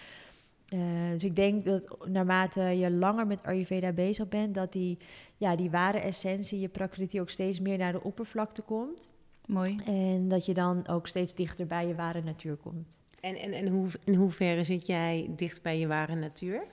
Eh, 0.68 1.10
dus 1.12 1.24
ik 1.24 1.36
denk 1.36 1.64
dat 1.64 2.08
naarmate 2.08 2.62
je 2.62 2.92
langer 2.92 3.28
met 3.28 3.44
Ayurveda 3.44 3.92
bezig 3.92 4.28
bent, 4.28 4.56
dat 4.56 4.72
die, 4.72 4.98
ja, 5.38 5.56
die 5.56 5.70
ware 5.70 6.00
essentie, 6.00 6.60
je 6.60 6.68
prakriti, 6.68 7.22
ook 7.22 7.30
steeds 7.30 7.60
meer 7.60 7.78
naar 7.78 7.92
de 7.92 8.04
oppervlakte 8.04 8.62
komt. 8.62 9.10
Mooi. 9.46 9.80
En 9.86 10.28
dat 10.28 10.46
je 10.46 10.54
dan 10.54 10.88
ook 10.88 11.08
steeds 11.08 11.36
dichter 11.36 11.66
bij 11.66 11.88
je 11.88 11.96
ware 11.96 12.22
natuur 12.22 12.56
komt. 12.56 13.00
En, 13.20 13.36
en, 13.36 13.54
en 13.54 13.68
hoe, 13.68 13.88
in 14.04 14.14
hoeverre 14.16 14.64
zit 14.64 14.86
jij 14.86 15.30
dicht 15.36 15.62
bij 15.62 15.80
je 15.80 15.88
ware 15.88 16.16
natuur? 16.16 16.64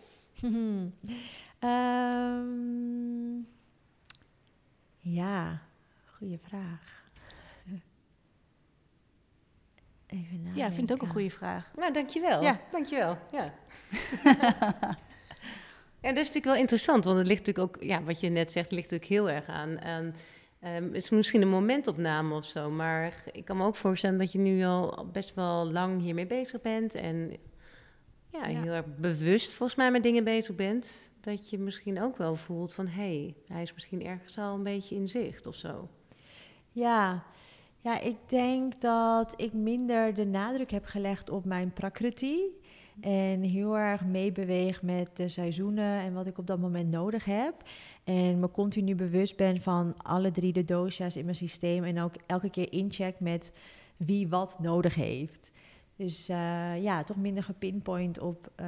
Ehm, 1.58 3.38
ja, 4.98 5.62
goede 6.04 6.38
vraag. 6.38 7.03
Even 10.14 10.36
nadenken. 10.36 10.60
Ja, 10.60 10.66
ik 10.66 10.74
vind 10.74 10.88
het 10.88 10.98
ook 10.98 11.06
een 11.06 11.12
goede 11.12 11.30
vraag. 11.30 11.70
Nou, 11.76 11.92
dankjewel. 11.92 12.42
Ja. 12.42 12.60
Dankjewel. 12.70 13.18
Ja. 13.32 13.54
ja, 16.02 16.08
dat 16.08 16.16
is 16.16 16.26
natuurlijk 16.26 16.44
wel 16.44 16.56
interessant, 16.56 17.04
want 17.04 17.18
het 17.18 17.26
ligt 17.26 17.46
natuurlijk 17.46 17.76
ook, 17.76 17.82
ja, 17.82 18.02
wat 18.02 18.20
je 18.20 18.28
net 18.28 18.52
zegt, 18.52 18.70
ligt 18.70 18.90
natuurlijk 18.90 19.10
heel 19.10 19.30
erg 19.30 19.46
aan. 19.46 19.80
aan 19.80 20.14
ehm, 20.60 20.84
het 20.84 20.94
is 20.94 21.10
misschien 21.10 21.42
een 21.42 21.48
momentopname 21.48 22.34
of 22.34 22.44
zo, 22.44 22.70
maar 22.70 23.14
ik 23.32 23.44
kan 23.44 23.56
me 23.56 23.64
ook 23.64 23.76
voorstellen 23.76 24.18
dat 24.18 24.32
je 24.32 24.38
nu 24.38 24.64
al 24.64 25.08
best 25.12 25.34
wel 25.34 25.72
lang 25.72 26.00
hiermee 26.00 26.26
bezig 26.26 26.60
bent 26.60 26.94
en 26.94 27.36
ja, 28.32 28.46
Ja. 28.46 28.60
heel 28.62 28.72
erg 28.72 28.86
bewust 28.96 29.52
volgens 29.52 29.78
mij 29.78 29.90
met 29.90 30.02
dingen 30.02 30.24
bezig 30.24 30.54
bent. 30.54 31.10
Dat 31.20 31.50
je 31.50 31.58
misschien 31.58 32.02
ook 32.02 32.16
wel 32.16 32.36
voelt 32.36 32.74
van, 32.74 32.86
hé, 32.86 33.02
hey, 33.02 33.34
hij 33.48 33.62
is 33.62 33.74
misschien 33.74 34.04
ergens 34.06 34.38
al 34.38 34.54
een 34.54 34.62
beetje 34.62 34.94
in 34.94 35.08
zicht 35.08 35.46
of 35.46 35.54
zo. 35.54 35.88
Ja. 36.70 37.24
Ja, 37.84 38.00
ik 38.00 38.16
denk 38.26 38.80
dat 38.80 39.34
ik 39.36 39.52
minder 39.52 40.14
de 40.14 40.26
nadruk 40.26 40.70
heb 40.70 40.84
gelegd 40.84 41.30
op 41.30 41.44
mijn 41.44 41.72
prakriti. 41.72 42.40
En 43.00 43.42
heel 43.42 43.78
erg 43.78 44.04
meebeweeg 44.04 44.82
met 44.82 45.16
de 45.16 45.28
seizoenen 45.28 46.00
en 46.00 46.14
wat 46.14 46.26
ik 46.26 46.38
op 46.38 46.46
dat 46.46 46.58
moment 46.58 46.90
nodig 46.90 47.24
heb. 47.24 47.54
En 48.04 48.40
me 48.40 48.50
continu 48.50 48.94
bewust 48.94 49.36
ben 49.36 49.62
van 49.62 49.94
alle 50.02 50.30
drie 50.30 50.52
de 50.52 50.64
dosha's 50.64 51.16
in 51.16 51.24
mijn 51.24 51.36
systeem. 51.36 51.84
En 51.84 52.00
ook 52.00 52.14
elke 52.26 52.50
keer 52.50 52.72
incheck 52.72 53.20
met 53.20 53.52
wie 53.96 54.28
wat 54.28 54.58
nodig 54.60 54.94
heeft. 54.94 55.52
Dus 55.96 56.28
eh, 56.28 56.82
ja, 56.82 57.04
toch 57.04 57.16
minder 57.16 57.42
gepinpoint 57.42 58.18
op 58.18 58.50
eh, 58.54 58.66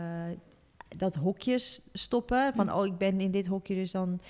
dat 0.96 1.14
hokjes 1.14 1.82
stoppen. 1.92 2.52
Van 2.54 2.72
oh, 2.72 2.86
ik 2.86 2.98
ben 2.98 3.20
in 3.20 3.30
dit 3.30 3.46
hokje, 3.46 3.74
dus 3.74 3.90
dan 3.90 4.20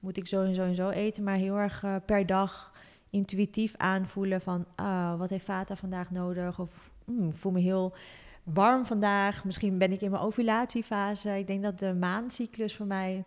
moet 0.00 0.16
ik 0.16 0.26
zo 0.26 0.42
en 0.42 0.54
zo 0.54 0.62
en 0.62 0.74
zo 0.74 0.88
eten. 0.88 1.22
Maar 1.22 1.36
heel 1.36 1.56
erg 1.56 1.82
eh, 1.82 1.96
per 2.06 2.26
dag 2.26 2.74
intuïtief 3.16 3.74
aanvoelen 3.76 4.40
van 4.40 4.64
ah, 4.74 5.18
wat 5.18 5.30
heeft 5.30 5.44
Vata 5.44 5.76
vandaag 5.76 6.10
nodig? 6.10 6.58
Of 6.58 6.90
mm, 7.04 7.28
ik 7.28 7.36
voel 7.36 7.52
me 7.52 7.60
heel 7.60 7.94
warm 8.42 8.86
vandaag. 8.86 9.44
Misschien 9.44 9.78
ben 9.78 9.92
ik 9.92 10.00
in 10.00 10.10
mijn 10.10 10.22
ovulatiefase. 10.22 11.38
Ik 11.38 11.46
denk 11.46 11.62
dat 11.62 11.78
de 11.78 11.94
maandcyclus 11.94 12.76
voor 12.76 12.86
mij, 12.86 13.24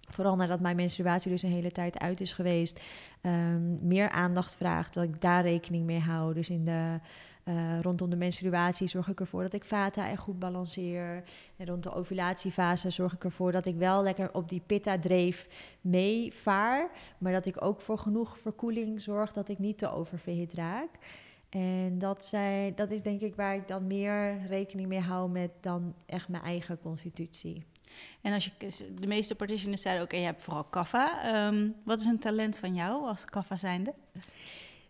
vooral 0.00 0.36
nadat 0.36 0.60
mijn 0.60 0.76
menstruatie 0.76 1.30
dus 1.30 1.42
een 1.42 1.50
hele 1.50 1.72
tijd 1.72 1.98
uit 1.98 2.20
is 2.20 2.32
geweest, 2.32 2.80
ehm, 3.20 3.86
meer 3.86 4.08
aandacht 4.08 4.56
vraagt. 4.56 4.94
Dat 4.94 5.04
ik 5.04 5.20
daar 5.20 5.42
rekening 5.42 5.86
mee 5.86 6.00
hou. 6.00 6.34
Dus 6.34 6.50
in 6.50 6.64
de, 6.64 7.00
eh, 7.46 7.80
rondom 7.80 8.10
de 8.10 8.16
menstruatie 8.16 8.86
zorg 8.86 9.08
ik 9.08 9.20
ervoor 9.20 9.42
dat 9.42 9.52
ik 9.52 9.64
vata 9.64 10.08
echt 10.08 10.20
goed 10.20 10.38
balanceer. 10.38 11.22
En 11.56 11.66
rond 11.66 11.82
de 11.82 11.94
ovulatiefase 11.94 12.90
zorg 12.90 13.12
ik 13.12 13.24
ervoor 13.24 13.52
dat 13.52 13.66
ik 13.66 13.76
wel 13.76 14.02
lekker 14.02 14.34
op 14.34 14.48
die 14.48 14.62
pitta-dreef 14.66 15.48
meevaar. 15.80 16.90
Maar 17.18 17.32
dat 17.32 17.46
ik 17.46 17.64
ook 17.64 17.80
voor 17.80 17.98
genoeg 17.98 18.38
verkoeling 18.38 19.02
zorg 19.02 19.32
dat 19.32 19.48
ik 19.48 19.58
niet 19.58 19.78
te 19.78 19.92
oververhit 19.92 20.52
raak. 20.52 20.90
En 21.48 21.98
dat, 21.98 22.24
zij, 22.24 22.72
dat 22.76 22.90
is 22.90 23.02
denk 23.02 23.20
ik 23.20 23.34
waar 23.34 23.54
ik 23.54 23.68
dan 23.68 23.86
meer 23.86 24.46
rekening 24.46 24.88
mee 24.88 25.00
hou 25.00 25.30
met 25.30 25.50
dan 25.60 25.94
echt 26.06 26.28
mijn 26.28 26.42
eigen 26.42 26.78
constitutie. 26.80 27.64
En 28.20 28.32
als 28.32 28.44
je, 28.44 28.94
de 29.00 29.06
meeste 29.06 29.34
practitioners 29.34 29.82
zeiden 29.82 30.04
ook, 30.04 30.12
je 30.12 30.18
hebt 30.18 30.42
vooral 30.42 30.64
kaffa. 30.64 31.22
Ehm, 31.22 31.68
wat 31.84 32.00
is 32.00 32.06
een 32.06 32.18
talent 32.18 32.56
van 32.56 32.74
jou 32.74 33.06
als 33.06 33.24
kaffa 33.24 33.56
zijnde? 33.56 33.94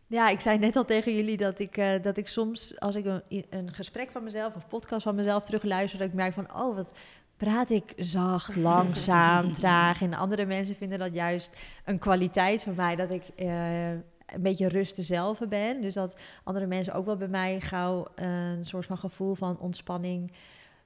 Ja, 0.09 0.29
ik 0.29 0.41
zei 0.41 0.59
net 0.59 0.77
al 0.77 0.85
tegen 0.85 1.15
jullie 1.15 1.37
dat 1.37 1.59
ik, 1.59 1.77
eh, 1.77 2.03
dat 2.03 2.17
ik 2.17 2.29
soms, 2.29 2.81
als 2.81 2.95
ik 2.95 3.05
een, 3.05 3.45
een 3.51 3.73
gesprek 3.73 4.11
van 4.11 4.25
mezelf 4.25 4.55
of 4.55 4.69
podcast 4.69 5.03
van 5.03 5.15
mezelf 5.15 5.45
terugluister, 5.45 5.99
dat 5.99 6.09
ik 6.09 6.15
merk 6.15 6.33
van, 6.33 6.55
oh, 6.55 6.77
wat 6.77 6.95
praat 7.37 7.71
ik 7.71 7.93
zacht, 7.97 8.57
langzaam, 8.71 9.53
traag. 9.53 10.03
En 10.03 10.15
andere 10.15 10.45
mensen 10.45 10.77
vinden 10.77 10.99
dat 10.99 11.15
juist 11.15 11.51
een 11.85 11.99
kwaliteit 11.99 12.63
van 12.63 12.75
mij, 12.75 12.97
dat 12.97 13.11
ik 13.11 13.29
eh, 13.37 13.91
een 13.91 14.43
beetje 14.43 14.69
rust 14.69 14.97
zelf 14.99 15.39
ben. 15.49 15.81
Dus 15.81 15.95
dat 15.95 16.21
andere 16.45 16.67
mensen 16.67 16.95
ook 16.95 17.07
wel 17.07 17.17
bij 17.17 17.29
mij 17.29 17.61
gauw 17.61 18.07
een 18.15 18.67
soort 18.67 18.87
van 18.87 18.99
gevoel 18.99 19.35
van 19.35 19.59
ontspanning 19.59 20.33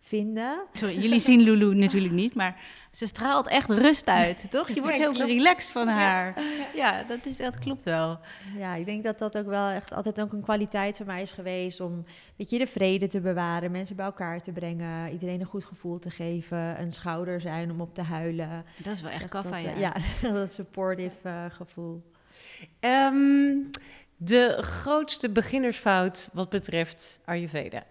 vinden. 0.00 0.64
Sorry, 0.72 1.00
jullie 1.00 1.20
zien 1.20 1.40
Lulu 1.40 1.74
natuurlijk 1.74 2.14
niet, 2.14 2.34
maar 2.34 2.60
ze 2.90 3.06
straalt 3.06 3.47
echt 3.49 3.70
rust 3.70 4.06
uit, 4.09 4.44
toch? 4.50 4.68
Je 4.68 4.80
wordt 4.80 4.97
Ja, 4.97 5.00
heel 5.02 5.12
klopt. 5.12 5.28
relaxed 5.30 5.70
van 5.73 5.88
haar. 5.88 6.35
Ja, 6.75 7.02
dat, 7.02 7.26
is, 7.26 7.37
dat 7.37 7.59
klopt 7.59 7.85
wel. 7.85 8.18
Ja, 8.59 8.75
ik 8.75 8.85
denk 8.85 9.02
dat 9.02 9.18
dat 9.18 9.38
ook 9.38 9.47
wel 9.47 9.68
echt 9.68 9.94
altijd 9.94 10.20
ook 10.20 10.32
een 10.32 10.40
kwaliteit 10.42 10.97
van 10.97 11.06
mij 11.06 11.23
is 11.23 11.32
geweest 11.32 11.80
om 11.80 12.04
weet 12.37 12.50
je, 12.50 12.59
de 12.59 12.66
vrede 12.66 13.06
te 13.06 13.20
bewaren, 13.20 13.70
mensen 13.70 13.97
bij 13.97 14.04
elkaar 14.04 14.40
te 14.40 14.52
brengen, 14.52 15.11
iedereen 15.12 15.40
een 15.40 15.47
goed 15.47 15.64
gevoel 15.64 15.99
te 15.99 16.11
geven, 16.11 16.80
een 16.80 16.92
schouder 16.92 17.40
zijn 17.40 17.70
om 17.70 17.80
op 17.80 17.94
te 17.94 18.02
huilen. 18.02 18.64
Dat 18.76 18.92
is 18.94 19.00
wel 19.02 19.11
echt 19.11 19.28
kaffa, 19.28 19.50
dat, 19.61 19.78
ja. 19.78 19.94
eh, 19.94 20.02
ja. 20.23 20.32
dat 20.32 20.52
supportive 20.54 21.28
eh, 21.28 21.44
gevoel. 21.49 22.02
Ehm, 22.80 23.56
de 24.16 24.56
grootste 24.61 25.30
beginnersfout 25.30 26.28
wat 26.32 26.49
betreft 26.49 27.18
Ayurveda. 27.25 27.82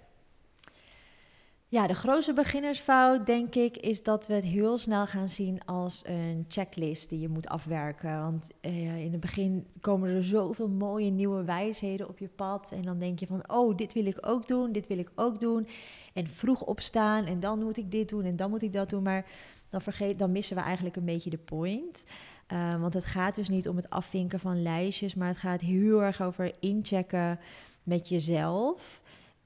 Ja, 1.72 1.88
de 1.88 1.94
grootste 1.94 2.34
beginnersfout, 2.34 3.26
denk 3.26 3.56
ik, 3.56 3.78
is 3.78 4.04
dat 4.04 4.28
we 4.28 4.34
het 4.34 4.44
heel 4.44 4.78
snel 4.78 5.08
gaan 5.08 5.30
zien 5.30 5.66
als 5.66 6.02
een 6.06 6.46
checklist 6.48 7.10
die 7.10 7.20
je 7.20 7.30
moet 7.30 7.48
afwerken. 7.48 8.20
Want 8.20 8.48
eh, 8.62 9.04
in 9.04 9.12
het 9.12 9.20
begin 9.20 9.68
komen 9.82 10.10
er 10.10 10.24
zoveel 10.24 10.70
mooie 10.70 11.10
nieuwe 11.10 11.44
wijsheden 11.44 12.08
op 12.08 12.20
je 12.20 12.28
pad. 12.28 12.72
En 12.72 12.82
dan 12.82 13.00
denk 13.00 13.20
je 13.20 13.28
van, 13.28 13.52
oh, 13.52 13.78
dit 13.78 13.94
wil 13.94 14.06
ik 14.06 14.18
ook 14.22 14.48
doen, 14.48 14.72
dit 14.72 14.88
wil 14.88 14.98
ik 14.98 15.12
ook 15.16 15.40
doen. 15.40 15.68
En 16.14 16.28
vroeg 16.28 16.62
opstaan 16.62 17.26
en 17.26 17.40
dan 17.40 17.64
moet 17.64 17.78
ik 17.78 17.92
dit 17.92 18.10
doen 18.10 18.24
en 18.24 18.36
dan 18.36 18.50
moet 18.50 18.62
ik 18.62 18.74
dat 18.74 18.90
doen. 18.90 19.04
Maar 19.04 19.26
dan, 19.70 19.82
vergeet, 19.82 20.20
dan 20.20 20.32
missen 20.32 20.56
we 20.56 20.62
eigenlijk 20.62 20.96
een 20.96 21.06
beetje 21.06 21.30
de 21.30 21.38
point. 21.38 22.04
Eh, 22.48 22.82
want 22.82 22.94
het 22.94 23.06
gaat 23.06 23.36
dus 23.36 23.50
niet 23.50 23.68
om 23.68 23.76
het 23.76 23.90
afvinken 23.90 24.40
van 24.40 24.62
lijstjes, 24.62 25.16
maar 25.16 25.28
het 25.28 25.38
gaat 25.38 25.62
heel 25.62 26.04
erg 26.04 26.22
over 26.22 26.52
inchecken 26.60 27.40
met 27.84 28.10
jezelf 28.10 29.02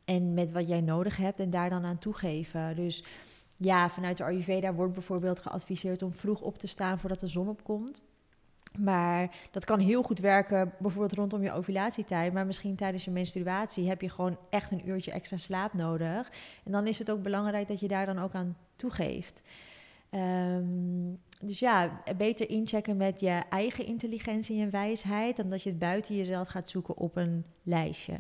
en 0.06 0.34
met 0.34 0.52
wat 0.52 0.68
jij 0.68 0.82
nodig 0.82 1.18
hebt 1.18 1.40
en 1.40 1.50
daar 1.50 1.70
dan 1.70 1.86
aan 1.86 2.00
toegeven. 2.00 2.76
Dus 2.76 3.04
ja, 3.58 3.90
vanuit 3.90 4.18
de 4.18 4.24
Ayurveda 4.24 4.74
wordt 4.74 4.94
bijvoorbeeld 4.94 5.40
geadviseerd 5.40 6.02
om 6.02 6.14
vroeg 6.14 6.42
op 6.42 6.58
te 6.58 6.68
staan 6.68 7.00
voordat 7.00 7.20
de 7.20 7.28
zon 7.28 7.48
opkomt. 7.48 8.02
Maar 8.80 9.36
dat 9.52 9.66
kan 9.66 9.80
heel 9.80 10.04
goed 10.04 10.20
werken, 10.20 10.74
bijvoorbeeld 10.80 11.14
rondom 11.14 11.44
je 11.44 11.52
ovulatietijd. 11.52 12.34
Maar 12.34 12.46
misschien 12.46 12.76
tijdens 12.76 13.06
je 13.06 13.12
menstruatie 13.12 13.88
heb 13.88 14.02
je 14.02 14.10
gewoon 14.10 14.38
echt 14.50 14.72
een 14.72 14.90
uurtje 14.90 15.12
extra 15.12 15.38
slaap 15.38 15.74
nodig. 15.74 16.32
En 16.64 16.72
dan 16.72 16.88
is 16.88 17.00
het 17.00 17.12
ook 17.12 17.22
belangrijk 17.22 17.68
dat 17.68 17.80
je 17.80 17.88
daar 17.88 18.06
dan 18.06 18.20
ook 18.20 18.34
aan 18.34 18.58
toegeeft. 18.76 19.44
Ehm, 20.10 21.14
dus 21.40 21.60
ja, 21.60 22.02
beter 22.18 22.50
inchecken 22.50 22.98
met 22.98 23.20
je 23.20 23.42
eigen 23.50 23.86
intelligentie 23.86 24.62
en 24.62 24.70
wijsheid... 24.70 25.36
dan 25.36 25.50
dat 25.50 25.64
je 25.64 25.70
het 25.70 25.80
buiten 25.80 26.16
jezelf 26.16 26.48
gaat 26.48 26.70
zoeken 26.70 26.98
op 26.98 27.16
een 27.16 27.46
lijstje. 27.64 28.20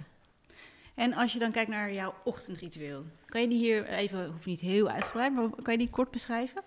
En 0.95 1.13
als 1.13 1.33
je 1.33 1.39
dan 1.39 1.51
kijkt 1.51 1.69
naar 1.69 1.93
jouw 1.93 2.13
ochtendritueel, 2.23 3.03
kan 3.25 3.41
je 3.41 3.47
die 3.47 3.57
hier 3.57 3.87
even, 3.87 4.31
hoeft 4.31 4.45
niet 4.45 4.59
heel 4.59 4.89
uitgebreid, 4.89 5.33
maar 5.33 5.49
kan 5.49 5.73
je 5.73 5.77
die 5.77 5.89
kort 5.89 6.11
beschrijven? 6.11 6.61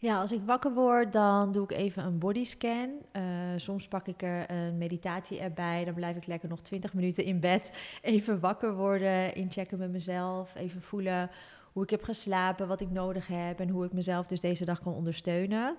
Ja, 0.00 0.20
als 0.20 0.32
ik 0.32 0.40
wakker 0.44 0.72
word, 0.72 1.12
dan 1.12 1.52
doe 1.52 1.64
ik 1.64 1.70
even 1.70 2.04
een 2.04 2.18
bodyscan. 2.18 2.90
Uh, 3.12 3.22
soms 3.56 3.88
pak 3.88 4.06
ik 4.06 4.22
er 4.22 4.50
een 4.50 4.78
meditatie-app 4.78 5.54
bij. 5.54 5.84
Dan 5.84 5.94
blijf 5.94 6.16
ik 6.16 6.26
lekker 6.26 6.48
nog 6.48 6.60
20 6.60 6.94
minuten 6.94 7.24
in 7.24 7.40
bed. 7.40 7.70
Even 8.02 8.40
wakker 8.40 8.74
worden, 8.74 9.34
inchecken 9.34 9.78
met 9.78 9.90
mezelf. 9.90 10.54
Even 10.54 10.82
voelen 10.82 11.30
hoe 11.72 11.82
ik 11.82 11.90
heb 11.90 12.02
geslapen, 12.02 12.68
wat 12.68 12.80
ik 12.80 12.90
nodig 12.90 13.26
heb 13.26 13.60
en 13.60 13.68
hoe 13.68 13.84
ik 13.84 13.92
mezelf 13.92 14.26
dus 14.26 14.40
deze 14.40 14.64
dag 14.64 14.82
kan 14.82 14.94
ondersteunen. 14.94 15.76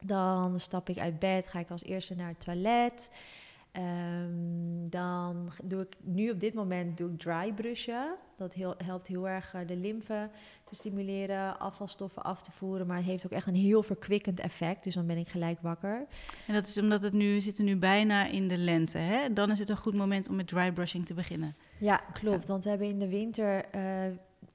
Dan 0.00 0.58
stap 0.58 0.88
ik 0.88 0.98
uit 0.98 1.18
bed, 1.18 1.48
ga 1.48 1.58
ik 1.58 1.70
als 1.70 1.84
eerste 1.84 2.14
naar 2.14 2.28
het 2.28 2.44
toilet. 2.44 3.10
Um, 3.76 4.90
dan 4.90 5.52
doe 5.62 5.80
ik 5.80 5.96
nu 6.02 6.30
op 6.30 6.40
dit 6.40 6.54
moment 6.54 6.98
doe 6.98 7.10
ik 7.10 7.18
dry 7.18 7.52
brushen. 7.52 8.14
Dat 8.36 8.54
heel, 8.54 8.74
helpt 8.84 9.06
heel 9.06 9.28
erg 9.28 9.54
uh, 9.54 9.60
de 9.66 9.76
lymfe 9.76 10.30
te 10.64 10.74
stimuleren, 10.74 11.58
afvalstoffen 11.58 12.22
af 12.22 12.42
te 12.42 12.52
voeren. 12.52 12.86
Maar 12.86 12.96
het 12.96 13.06
heeft 13.06 13.24
ook 13.24 13.32
echt 13.32 13.46
een 13.46 13.54
heel 13.54 13.82
verkwikkend 13.82 14.40
effect. 14.40 14.84
Dus 14.84 14.94
dan 14.94 15.06
ben 15.06 15.16
ik 15.16 15.28
gelijk 15.28 15.58
wakker. 15.60 16.06
En 16.46 16.54
dat 16.54 16.66
is 16.66 16.78
omdat 16.78 17.02
het 17.02 17.12
nu, 17.12 17.32
we 17.32 17.40
zitten 17.40 17.64
nu 17.64 17.76
bijna 17.76 18.26
in 18.26 18.48
de 18.48 18.58
lente. 18.58 18.98
Hè? 18.98 19.32
Dan 19.32 19.50
is 19.50 19.58
het 19.58 19.68
een 19.68 19.76
goed 19.76 19.94
moment 19.94 20.28
om 20.28 20.36
met 20.36 20.48
dry 20.48 20.72
brushing 20.72 21.06
te 21.06 21.14
beginnen. 21.14 21.54
Ja, 21.78 21.96
klopt. 21.96 22.48
Want 22.48 22.64
we 22.64 22.70
hebben 22.70 22.88
in 22.88 22.98
de 22.98 23.08
winter 23.08 23.64
uh, 23.74 23.82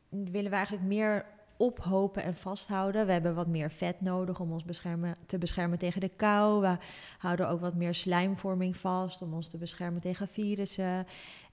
willen 0.10 0.52
we 0.52 0.56
eigenlijk 0.56 0.86
meer 0.86 1.26
ophopen 1.58 2.24
en 2.24 2.36
vasthouden. 2.36 3.06
We 3.06 3.12
hebben 3.12 3.36
wat 3.36 3.48
meer 3.48 3.72
vet 3.72 4.02
nodig 4.02 4.40
om 4.40 4.52
ons 4.52 4.64
beschermen, 4.64 5.16
te 5.26 5.38
beschermen 5.38 5.78
tegen 5.78 6.02
de 6.02 6.12
kou. 6.16 6.62
We 6.62 6.78
houden 7.18 7.50
ook 7.50 7.60
wat 7.60 7.76
meer 7.76 7.94
slijmvorming 7.94 8.76
vast 8.76 9.22
om 9.22 9.34
ons 9.34 9.48
te 9.48 9.58
beschermen 9.58 10.02
tegen 10.02 10.28
virussen. 10.28 11.08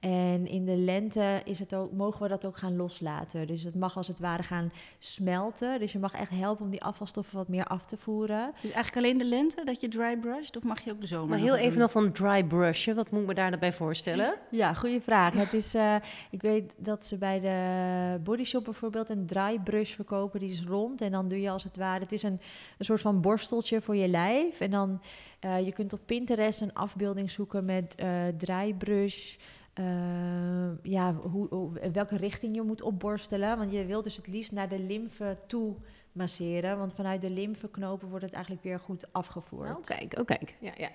En 0.05 0.47
in 0.47 0.65
de 0.65 0.77
lente 0.77 1.41
is 1.45 1.59
het 1.59 1.75
ook, 1.75 1.93
mogen 1.93 2.23
we 2.23 2.29
dat 2.29 2.45
ook 2.47 2.57
gaan 2.57 2.77
loslaten. 2.77 3.47
Dus 3.47 3.63
het 3.63 3.75
mag 3.75 3.97
als 3.97 4.09
het 4.09 4.19
ware 4.19 4.43
gaan 4.43 4.73
smelten. 4.99 5.79
Dus 5.79 5.93
je 5.93 5.99
mag 5.99 6.13
echt 6.13 6.31
helpen 6.31 6.65
om 6.65 6.71
die 6.71 6.83
afvalstoffen 6.83 7.37
wat 7.37 7.49
meer 7.49 7.65
af 7.65 7.85
te 7.85 7.97
voeren. 7.97 8.53
Dus 8.63 8.71
eigenlijk 8.71 8.97
alleen 9.07 9.19
de 9.19 9.25
lente 9.25 9.65
dat 9.65 9.81
je 9.81 9.89
dry 9.89 10.17
brushed? 10.17 10.57
Of 10.57 10.63
mag 10.63 10.81
je 10.81 10.91
ook 10.91 11.01
de 11.01 11.07
zomer 11.07 11.29
Maar 11.29 11.39
heel 11.39 11.57
even 11.57 11.71
doen? 11.71 11.79
nog 11.79 11.91
van 11.91 12.13
dry 12.13 12.45
brushen. 12.45 12.95
Wat 12.95 13.11
moet 13.11 13.21
ik 13.21 13.27
me 13.27 13.35
daar 13.35 13.51
dan 13.51 13.61
bij 13.61 13.73
voorstellen? 13.73 14.35
Ja, 14.51 14.75
goede 14.75 15.01
vraag. 15.01 15.35
Het 15.35 15.53
is, 15.53 15.75
eh, 15.75 15.95
ik 16.31 16.43
weet 16.43 16.73
dat 16.77 17.07
ze 17.07 17.17
bij 17.17 17.41
de 17.41 18.21
Body 18.23 18.45
Shop 18.45 18.65
bijvoorbeeld 18.65 19.09
een 19.09 19.27
dry 19.27 19.59
brush 19.65 19.95
verkopen. 19.95 20.41
Die 20.41 20.51
is 20.51 20.65
rond 20.65 21.01
en 21.01 21.11
dan 21.11 21.29
doe 21.29 21.41
je 21.41 21.51
als 21.51 21.65
het 21.65 21.77
ware... 21.77 22.01
Het 22.03 22.13
is 22.13 22.23
een, 22.23 22.41
een 22.79 22.85
soort 22.85 23.01
van 23.01 23.21
borsteltje 23.21 23.81
voor 23.81 23.97
je 23.97 24.09
lijf. 24.09 24.61
En 24.61 24.71
dan, 24.71 25.01
eh, 25.41 25.65
je 25.65 25.73
kunt 25.73 25.93
op 25.93 26.01
Pinterest 26.05 26.61
een 26.61 26.75
afbeelding 26.75 27.31
zoeken 27.31 27.65
met 27.65 27.95
eh 27.95 28.09
dry 28.37 28.75
brush... 28.75 29.37
eh, 29.75 30.83
ja, 30.83 31.15
hoe, 31.15 31.47
hoe- 31.51 31.91
welke 31.93 32.17
richting 32.17 32.55
je 32.55 32.63
moet 32.63 32.83
opborstelen. 32.83 33.59
Want 33.59 33.73
je 33.73 33.85
wil 33.85 34.03
dus 34.03 34.17
het 34.17 34.27
liefst 34.27 34.53
naar 34.53 34.69
de 34.69 34.79
lymfe 34.81 35.39
toe 35.47 35.75
masseren. 36.13 36.79
Want 36.79 36.95
vanuit 36.95 37.21
de 37.21 37.31
lymfeknopen 37.31 38.09
wordt 38.09 38.25
het 38.25 38.35
eigenlijk 38.35 38.65
weer 38.65 38.81
goed 38.81 39.13
afgevoerd. 39.13 39.77
Oh, 39.77 39.83
kijk, 39.83 40.19
oh, 40.19 40.25
kijk. 40.25 40.57
Ja, 40.61 40.73
ja. 40.77 40.91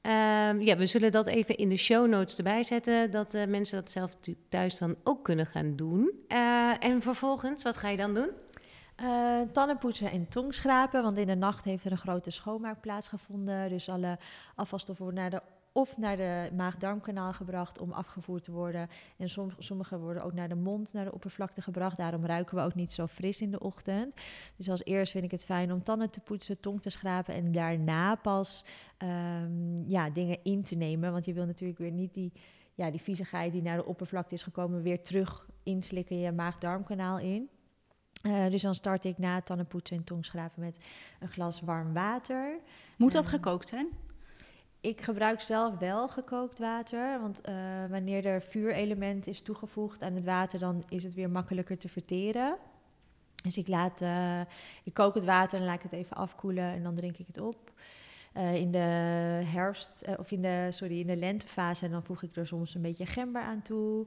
Ehm, 0.00 0.60
ja, 0.60 0.76
we 0.76 0.86
zullen 0.86 1.12
dat 1.12 1.26
even 1.26 1.56
in 1.56 1.68
de 1.68 1.76
show 1.76 2.08
notes 2.08 2.36
erbij 2.36 2.64
zetten. 2.64 3.10
Dat 3.10 3.34
eh, 3.34 3.46
mensen 3.46 3.80
dat 3.80 3.90
zelf 3.90 4.16
thuis 4.48 4.78
dan 4.78 4.96
ook 5.04 5.24
kunnen 5.24 5.46
gaan 5.46 5.76
doen. 5.76 6.10
Eh, 6.28 6.84
en 6.84 7.02
vervolgens, 7.02 7.62
wat 7.62 7.76
ga 7.76 7.88
je 7.88 7.96
dan 7.96 8.14
doen? 8.14 8.30
Eh, 8.96 9.40
tanden 9.52 9.78
poetsen 9.78 10.10
en 10.10 10.28
tongschrapen, 10.28 11.02
want 11.02 11.16
in 11.18 11.26
de 11.26 11.34
nacht 11.34 11.64
heeft 11.64 11.84
er 11.84 11.90
een 11.92 11.98
grote 11.98 12.30
schoonmaak 12.30 12.80
plaatsgevonden. 12.80 13.68
Dus 13.68 13.88
alle 13.88 14.18
afvalstoffen 14.54 15.04
worden 15.04 15.22
naar 15.22 15.30
de, 15.30 15.42
of 15.72 15.96
naar 15.96 16.16
de 16.16 16.50
maag-darmkanaal 16.56 17.32
gebracht 17.32 17.78
om 17.78 17.92
afgevoerd 17.92 18.44
te 18.44 18.52
worden. 18.52 18.88
En 19.16 19.28
som, 19.28 19.50
sommige 19.58 19.98
worden 19.98 20.24
ook 20.24 20.32
naar 20.32 20.48
de 20.48 20.54
mond, 20.54 20.92
naar 20.92 21.04
de 21.04 21.12
oppervlakte 21.12 21.62
gebracht. 21.62 21.96
Daarom 21.96 22.26
ruiken 22.26 22.56
we 22.56 22.62
ook 22.62 22.74
niet 22.74 22.92
zo 22.92 23.06
fris 23.06 23.40
in 23.40 23.50
de 23.50 23.60
ochtend. 23.60 24.14
Dus 24.56 24.70
als 24.70 24.84
eerst 24.84 25.12
vind 25.12 25.24
ik 25.24 25.30
het 25.30 25.44
fijn 25.44 25.72
om 25.72 25.82
tanden 25.82 26.10
te 26.10 26.20
poetsen, 26.20 26.60
tong 26.60 26.82
te 26.82 26.90
schrapen 26.90 27.34
en 27.34 27.52
daarna 27.52 28.14
pas 28.14 28.64
ehm, 28.98 29.76
ja, 29.76 30.10
dingen 30.10 30.38
in 30.42 30.62
te 30.62 30.74
nemen. 30.74 31.12
Want 31.12 31.24
je 31.24 31.32
wil 31.32 31.46
natuurlijk 31.46 31.78
weer 31.78 31.92
niet 31.92 32.14
die, 32.14 32.32
ja, 32.74 32.90
die 32.90 33.00
viezigheid 33.00 33.52
die 33.52 33.62
naar 33.62 33.76
de 33.76 33.86
oppervlakte 33.86 34.34
is 34.34 34.42
gekomen 34.42 34.82
weer 34.82 35.02
terug 35.02 35.46
inslikken 35.62 36.18
je 36.18 36.32
maag-darmkanaal 36.32 37.18
in. 37.18 37.48
Eh, 38.22 38.50
dus 38.50 38.62
dan 38.62 38.74
start 38.74 39.04
ik 39.04 39.18
na 39.18 39.40
tandenpoetsen 39.40 39.96
en 39.96 40.04
tongschrapen 40.04 40.60
met 40.60 40.78
een 41.20 41.28
glas 41.28 41.60
warm 41.60 41.92
water. 41.92 42.58
Moet 42.96 43.12
dat 43.12 43.24
Eh, 43.24 43.30
gekookt 43.30 43.68
zijn? 43.68 43.88
Ik 44.80 45.00
gebruik 45.00 45.40
zelf 45.40 45.78
wel 45.78 46.08
gekookt 46.08 46.58
water, 46.58 47.20
want 47.20 47.40
eh, 47.40 47.54
wanneer 47.88 48.26
er 48.26 48.42
vuurelement 48.42 49.26
is 49.26 49.42
toegevoegd 49.42 50.02
aan 50.02 50.14
het 50.14 50.24
water, 50.24 50.58
dan 50.58 50.84
is 50.88 51.04
het 51.04 51.14
weer 51.14 51.30
makkelijker 51.30 51.78
te 51.78 51.88
verteren. 51.88 52.56
Dus 53.42 53.56
ik, 53.56 53.68
laat, 53.68 54.00
eh, 54.00 54.40
ik 54.84 54.94
kook 54.94 55.14
het 55.14 55.24
water 55.24 55.58
en 55.58 55.64
laat 55.64 55.74
ik 55.74 55.82
het 55.82 55.92
even 55.92 56.16
afkoelen 56.16 56.64
en 56.64 56.82
dan 56.82 56.94
drink 56.94 57.16
ik 57.16 57.26
het 57.26 57.38
op. 57.38 57.72
Eh, 58.32 58.54
in 58.54 58.70
de 58.70 58.78
herfst, 59.44 60.04
of 60.18 60.30
in 60.30 60.42
de, 60.42 60.66
sorry, 60.70 61.00
in 61.00 61.06
de 61.06 61.16
lentefase, 61.16 61.88
dan 61.88 62.04
voeg 62.04 62.22
ik 62.22 62.36
er 62.36 62.46
soms 62.46 62.74
een 62.74 62.82
beetje 62.82 63.06
gember 63.06 63.42
aan 63.42 63.62
toe. 63.62 64.06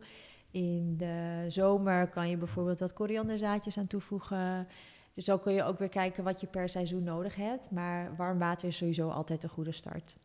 In 0.52 0.98
de 0.98 1.46
zomer 1.48 2.08
kan 2.08 2.30
je 2.30 2.38
bijvoorbeeld 2.38 2.80
wat 2.80 2.94
korianderzaadjes 2.94 3.78
aan 3.78 3.88
toevoegen. 3.88 4.68
Dus 5.14 5.24
zo 5.24 5.38
kun 5.38 5.54
je 5.54 5.64
ook 5.64 5.80
weer 5.80 5.90
kijken 5.90 6.24
wat 6.24 6.42
je 6.42 6.48
per 6.48 6.70
seizoen 6.70 7.04
nodig 7.04 7.36
hebt. 7.36 7.72
Maar 7.72 8.16
warm 8.16 8.40
water 8.40 8.68
is 8.68 8.78
sowieso 8.78 9.10
altijd 9.10 9.44
een 9.44 9.50
goede 9.50 9.72
start. 9.72 10.18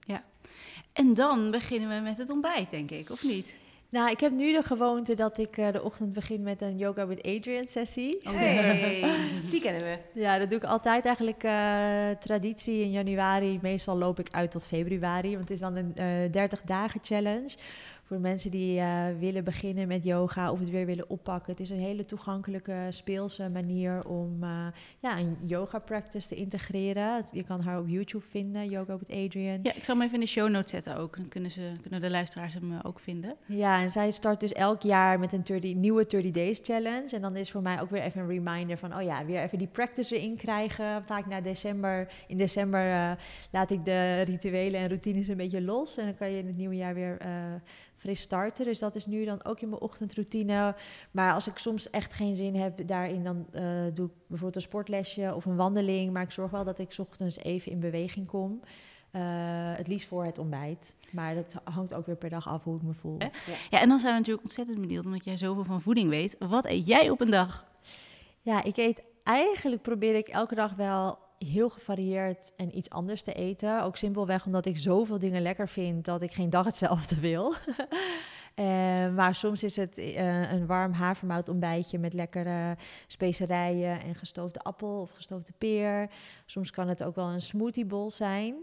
En 0.92 1.14
dan 1.14 1.50
beginnen 1.50 1.88
we 1.88 2.00
met 2.00 2.18
het 2.18 2.30
ontbijt, 2.30 2.70
denk 2.70 2.90
ik, 2.90 3.10
of 3.10 3.22
niet? 3.22 3.56
Nou, 3.88 4.10
ik 4.10 4.20
heb 4.20 4.32
nu 4.32 4.52
de 4.52 4.62
gewoonte 4.62 5.14
dat 5.14 5.38
ik 5.38 5.56
eh, 5.56 5.72
de 5.72 5.82
ochtend 5.82 6.12
begin 6.12 6.42
met 6.42 6.60
een 6.60 6.76
Yoga 6.76 7.06
with 7.06 7.22
Adrian 7.22 7.66
sessie. 7.66 8.18
Hey, 8.24 9.20
die 9.50 9.60
kennen 9.60 9.82
we. 9.82 10.20
Ja, 10.20 10.38
dat 10.38 10.50
doe 10.50 10.58
ik 10.58 10.64
altijd 10.64 11.04
eigenlijk 11.04 11.42
eh, 11.42 12.10
traditie 12.20 12.80
in 12.80 12.90
januari. 12.90 13.58
Meestal 13.62 13.96
loop 13.96 14.18
ik 14.18 14.28
uit 14.30 14.50
tot 14.50 14.66
februari, 14.66 15.28
want 15.28 15.40
het 15.40 15.50
is 15.50 15.60
dan 15.60 15.76
een 15.76 15.92
eh 15.94 16.32
30 16.32 16.60
dagen 16.60 17.00
challenge. 17.02 17.56
Voor 18.06 18.20
mensen 18.20 18.50
die 18.50 18.80
eh, 18.80 19.04
willen 19.18 19.44
beginnen 19.44 19.88
met 19.88 20.04
yoga 20.04 20.50
of 20.50 20.58
het 20.58 20.70
weer 20.70 20.86
willen 20.86 21.10
oppakken. 21.10 21.52
Het 21.52 21.60
is 21.60 21.70
een 21.70 21.78
hele 21.78 22.04
toegankelijke, 22.04 22.86
speelse 22.90 23.48
manier 23.48 24.08
om 24.08 24.42
eh, 24.42 24.66
ja, 24.98 25.18
een 25.18 25.36
yoga 25.44 25.78
practice 25.78 26.28
te 26.28 26.34
integreren. 26.34 27.24
Je 27.32 27.42
kan 27.42 27.60
haar 27.60 27.78
op 27.78 27.88
YouTube 27.88 28.24
vinden, 28.26 28.68
Yoga 28.68 28.98
with 28.98 29.10
Adrian. 29.10 29.58
Ja, 29.62 29.74
ik 29.74 29.84
zal 29.84 29.94
hem 29.94 30.04
even 30.04 30.14
in 30.14 30.20
de 30.20 30.26
show 30.26 30.48
notes 30.48 30.70
zetten 30.70 30.96
ook. 30.96 31.16
Dan 31.16 31.28
kunnen, 31.28 31.50
ze, 31.50 31.72
kunnen 31.80 32.00
de 32.00 32.10
luisteraars 32.10 32.54
hem 32.54 32.72
eh, 32.72 32.78
ook 32.82 33.00
vinden. 33.00 33.36
Ja, 33.46 33.80
en 33.80 33.90
zij 33.90 34.10
start 34.10 34.40
dus 34.40 34.52
elk 34.52 34.82
jaar 34.82 35.18
met 35.18 35.32
een 35.32 35.42
30, 35.42 35.74
nieuwe 35.74 36.06
30 36.06 36.30
Days 36.30 36.60
Challenge. 36.62 37.08
En 37.14 37.20
dan 37.20 37.36
is 37.36 37.50
voor 37.50 37.62
mij 37.62 37.80
ook 37.80 37.90
weer 37.90 38.02
even 38.02 38.20
een 38.20 38.28
reminder 38.28 38.78
van, 38.78 38.96
oh 38.96 39.02
ja, 39.02 39.24
weer 39.24 39.42
even 39.42 39.58
die 39.58 39.66
practice 39.66 40.16
erin 40.18 40.36
krijgen. 40.36 41.04
Vaak 41.04 41.26
na 41.26 41.40
december, 41.40 42.12
in 42.26 42.38
december 42.38 43.16
laat 43.50 43.70
ik 43.70 43.84
de 43.84 44.20
rituelen 44.20 44.80
en 44.80 44.88
routines 44.88 45.28
een 45.28 45.36
beetje 45.36 45.62
los. 45.62 45.96
En 45.96 46.04
dan 46.04 46.16
kan 46.16 46.30
je 46.30 46.38
in 46.38 46.46
het 46.46 46.56
nieuwe 46.56 46.76
jaar 46.76 46.94
weer 46.94 47.18
fris 48.06 48.20
starten. 48.20 48.64
Dus 48.64 48.78
dat 48.78 48.94
is 48.94 49.06
nu 49.06 49.24
dan 49.24 49.44
ook 49.44 49.60
in 49.60 49.68
mijn 49.68 49.80
ochtendroutine. 49.80 50.74
Maar 51.10 51.32
als 51.32 51.46
ik 51.46 51.58
soms 51.58 51.90
echt 51.90 52.12
geen 52.12 52.36
zin 52.36 52.54
heb 52.54 52.86
daarin, 52.86 53.24
dan 53.24 53.46
eh, 53.52 53.62
doe 53.94 54.06
ik 54.06 54.12
bijvoorbeeld 54.26 54.54
een 54.54 54.70
sportlesje 54.70 55.32
of 55.34 55.44
een 55.44 55.56
wandeling. 55.56 56.12
Maar 56.12 56.22
ik 56.22 56.30
zorg 56.30 56.50
wel 56.50 56.64
dat 56.64 56.78
ik 56.78 56.92
's 56.92 56.98
ochtends 56.98 57.38
even 57.38 57.72
in 57.72 57.80
beweging 57.80 58.26
kom. 58.26 58.60
Eh, 59.10 59.22
het 59.76 59.88
liefst 59.88 60.08
voor 60.08 60.24
het 60.24 60.38
ontbijt. 60.38 60.94
Maar 61.10 61.34
dat 61.34 61.54
hangt 61.64 61.94
ook 61.94 62.06
weer 62.06 62.16
per 62.16 62.30
dag 62.30 62.48
af 62.48 62.64
hoe 62.64 62.76
ik 62.76 62.82
me 62.82 62.92
voel. 62.92 63.18
Eh? 63.18 63.28
Ja, 63.70 63.80
en 63.80 63.88
dan 63.88 63.98
zijn 63.98 64.12
we 64.12 64.18
natuurlijk 64.18 64.44
ontzettend 64.44 64.80
benieuwd, 64.80 65.06
omdat 65.06 65.24
jij 65.24 65.36
zoveel 65.36 65.64
van 65.64 65.80
voeding 65.80 66.08
weet. 66.08 66.36
Wat 66.38 66.64
eet 66.64 66.86
jij 66.86 67.10
op 67.10 67.20
een 67.20 67.30
dag? 67.30 67.66
Ja, 68.40 68.62
ik 68.62 68.76
eet 68.76 69.02
eigenlijk 69.22 69.82
probeer 69.82 70.14
ik 70.14 70.28
elke 70.28 70.54
dag 70.54 70.74
wel 70.74 71.18
heel 71.38 71.68
gevarieerd 71.68 72.52
en 72.56 72.76
iets 72.76 72.90
anders 72.90 73.22
te 73.22 73.32
eten. 73.32 73.82
Ook 73.82 73.96
simpelweg 73.96 74.46
omdat 74.46 74.66
ik 74.66 74.78
zoveel 74.78 75.18
dingen 75.18 75.42
lekker 75.42 75.68
vind 75.68 76.04
dat 76.04 76.22
ik 76.22 76.32
geen 76.32 76.50
dag 76.50 76.64
hetzelfde 76.64 77.20
wil. 77.30 77.54
Eh, 78.54 78.64
maar 79.14 79.34
soms 79.34 79.62
is 79.62 79.76
het 79.76 79.98
eh, 79.98 80.52
een 80.52 80.66
warm 80.66 80.92
havermout 80.92 81.48
ontbijtje 81.48 81.98
met 81.98 82.12
lekkere 82.12 82.76
specerijen 83.06 84.00
en 84.00 84.14
gestoofde 84.14 84.60
appel 84.60 85.00
of 85.00 85.10
gestoofde 85.10 85.52
peer. 85.58 86.10
Soms 86.44 86.70
kan 86.70 86.88
het 86.88 87.04
ook 87.04 87.14
wel 87.14 87.28
een 87.28 87.40
smoothiebol 87.40 88.10
zijn. 88.10 88.54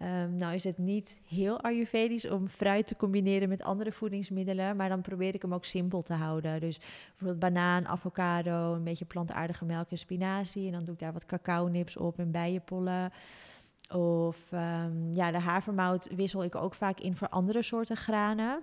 Ehm, 0.00 0.36
nou 0.36 0.54
is 0.54 0.64
het 0.64 0.78
niet 0.78 1.20
heel 1.26 1.60
ayurvedisch 1.60 2.28
om 2.28 2.48
fruit 2.48 2.86
te 2.86 2.96
combineren 2.96 3.48
met 3.48 3.62
andere 3.62 3.92
voedingsmiddelen, 3.92 4.76
maar 4.76 4.88
dan 4.88 5.00
probeer 5.00 5.34
ik 5.34 5.42
hem 5.42 5.54
ook 5.54 5.64
simpel 5.64 6.02
te 6.02 6.12
houden. 6.12 6.60
Dus 6.60 6.78
bijvoorbeeld 7.08 7.38
banaan, 7.38 7.86
avocado, 7.86 8.74
een 8.74 8.84
beetje 8.84 9.04
plantaardige 9.04 9.64
melk 9.64 9.90
en 9.90 9.98
spinazie. 9.98 10.66
En 10.66 10.72
dan 10.72 10.84
doe 10.84 10.94
ik 10.94 11.00
daar 11.00 11.12
wat 11.12 11.26
cacao-nips 11.26 11.96
op 11.96 12.18
en 12.18 12.30
bijenpollen. 12.30 13.12
Of 13.94 14.52
ehm, 14.52 15.12
ja, 15.12 15.30
de 15.30 15.38
havermout 15.38 16.08
wissel 16.14 16.44
ik 16.44 16.54
ook 16.54 16.74
vaak 16.74 17.00
in 17.00 17.16
voor 17.16 17.28
andere 17.28 17.62
soorten 17.62 17.96
granen. 17.96 18.60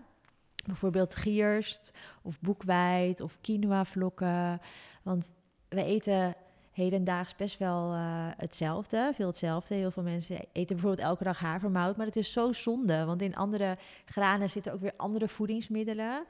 Bijvoorbeeld 0.65 1.15
gierst 1.15 1.93
of 2.21 2.39
boekweit 2.39 3.21
of 3.21 3.37
quinoa-vlokken. 3.41 4.59
Want 5.03 5.33
we 5.69 5.83
eten 5.83 6.35
hedendaags 6.77 7.35
best 7.35 7.57
wel 7.57 7.93
eh, 7.93 7.99
hetzelfde, 8.37 9.11
veel 9.15 9.27
hetzelfde. 9.27 9.75
Heel 9.75 9.91
veel 9.91 10.03
mensen 10.03 10.37
eten 10.51 10.75
bijvoorbeeld 10.75 11.07
elke 11.07 11.23
dag 11.23 11.39
havermout, 11.39 11.97
maar 11.97 12.05
het 12.05 12.15
is 12.15 12.31
zo 12.31 12.51
zonde, 12.51 13.05
want 13.05 13.21
in 13.21 13.35
andere 13.35 13.77
granen 14.05 14.49
zitten 14.49 14.73
ook 14.73 14.81
weer 14.81 14.93
andere 14.97 15.27
voedingsmiddelen. 15.27 16.25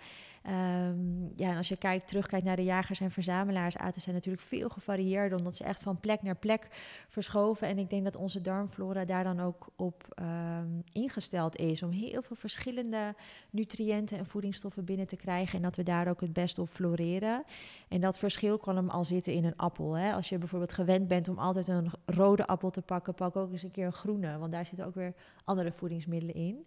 Ehm, 0.48 1.24
ja, 1.36 1.50
en 1.50 1.58
als 1.58 1.68
je 1.68 1.78
kijkt, 1.78 2.08
terugkijkt 2.08 2.46
naar 2.46 2.56
de 2.56 2.64
jagers 2.64 3.00
en 3.00 3.12
verzamelaars, 3.12 3.78
aten 3.78 4.02
zijn 4.02 4.16
natuurlijk 4.16 4.44
veel 4.44 4.70
gevarieerder, 4.70 5.38
omdat 5.38 5.56
ze 5.56 5.64
echt 5.64 5.84
van 5.84 6.00
plek 6.00 6.22
naar 6.22 6.36
plek 6.36 6.68
verschoven. 7.08 7.68
En 7.68 7.78
ik 7.78 7.90
denk 7.90 8.04
dat 8.04 8.16
onze 8.16 8.42
darmflora 8.42 9.06
daar 9.06 9.24
dan 9.24 9.40
ook 9.40 9.68
op 9.76 10.06
ehm, 10.10 10.68
ingesteld 10.92 11.56
is, 11.56 11.84
om 11.84 11.90
heel 11.90 12.22
veel 12.22 12.36
verschillende 12.36 13.16
nutriënten 13.50 14.18
en 14.18 14.26
voedingsstoffen 14.26 14.86
binnen 14.86 15.08
te 15.08 15.16
krijgen 15.16 15.56
en 15.56 15.62
dat 15.62 15.76
we 15.76 15.84
daar 15.84 16.08
ook 16.08 16.22
het 16.22 16.34
best 16.34 16.60
op 16.60 16.70
floreren. 16.70 17.44
En 17.88 18.02
dat 18.02 18.18
verschil 18.18 18.58
kan 18.58 18.76
hem 18.76 18.90
al 18.90 19.04
zitten 19.04 19.34
in 19.34 19.46
een 19.46 19.58
appel. 19.58 19.94
Hè? 19.94 20.14
Als 20.14 20.30
je 20.30 20.38
bijvoorbeeld 20.38 20.74
gewend 20.74 21.08
bent 21.08 21.28
om 21.28 21.38
altijd 21.40 21.68
een 21.68 21.92
rode 22.06 22.48
appel 22.48 22.70
te 22.70 22.82
pakken, 22.82 23.14
pak 23.14 23.36
ook 23.36 23.52
eens 23.52 23.64
een 23.64 23.72
keer 23.72 23.86
een 23.86 23.94
groene, 23.94 24.38
want 24.38 24.52
daar 24.52 24.66
zitten 24.66 24.86
ook 24.86 24.96
weer 24.96 25.14
andere 25.44 25.72
voedingsmiddelen 25.72 26.36
in. 26.36 26.66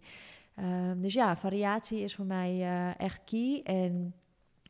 Ehm, 0.55 0.99
dus 0.99 1.13
ja, 1.13 1.37
variatie 1.37 1.99
is 1.99 2.15
voor 2.15 2.25
mij 2.25 2.49
eh, 2.61 2.99
echt 2.99 3.21
key. 3.25 3.61
En 3.63 4.13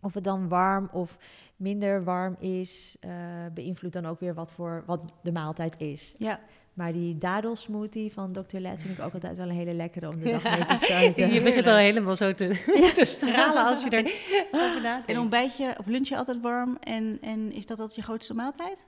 of 0.01 0.13
het 0.13 0.23
dan 0.23 0.47
warm 0.47 0.89
of 0.91 1.17
minder 1.55 2.03
warm 2.03 2.35
is, 2.39 2.97
eh, 2.99 3.11
beïnvloedt 3.53 3.93
dan 3.93 4.05
ook 4.05 4.19
weer 4.19 4.33
wat, 4.33 4.51
voor, 4.53 4.83
wat 4.85 5.01
de 5.21 5.31
maaltijd 5.31 5.79
is. 5.79 6.15
Ja, 6.17 6.39
Maar 6.73 6.91
die 6.91 7.17
dadelsmoothie 7.17 8.13
van 8.13 8.31
Dr. 8.31 8.57
Let 8.57 8.81
vind 8.81 8.97
ik 8.97 9.03
ook 9.03 9.13
altijd 9.13 9.37
wel 9.37 9.49
een 9.49 9.55
hele 9.55 9.73
lekkere 9.73 10.07
om 10.09 10.19
de 10.19 10.31
dag 10.31 10.43
mee 10.43 10.65
te 10.65 10.75
starten. 10.85 11.33
Je 11.33 11.41
begint 11.41 11.67
al 11.67 11.75
helemaal 11.75 12.15
zo 12.15 12.31
te, 12.31 12.47
te 12.95 13.05
stralen 13.05 13.65
als 13.65 13.83
je 13.83 13.89
er 13.89 14.05
over 14.61 14.81
nadenkt. 14.81 15.09
en 15.09 15.19
ontbijtje 15.19 15.75
of 15.79 15.85
lunchje 15.85 16.17
altijd 16.17 16.41
warm. 16.41 16.77
En, 16.79 17.17
en 17.21 17.51
is 17.51 17.65
dat 17.65 17.79
altijd 17.79 17.95
je 17.95 18.03
grootste 18.03 18.33
maaltijd? 18.33 18.87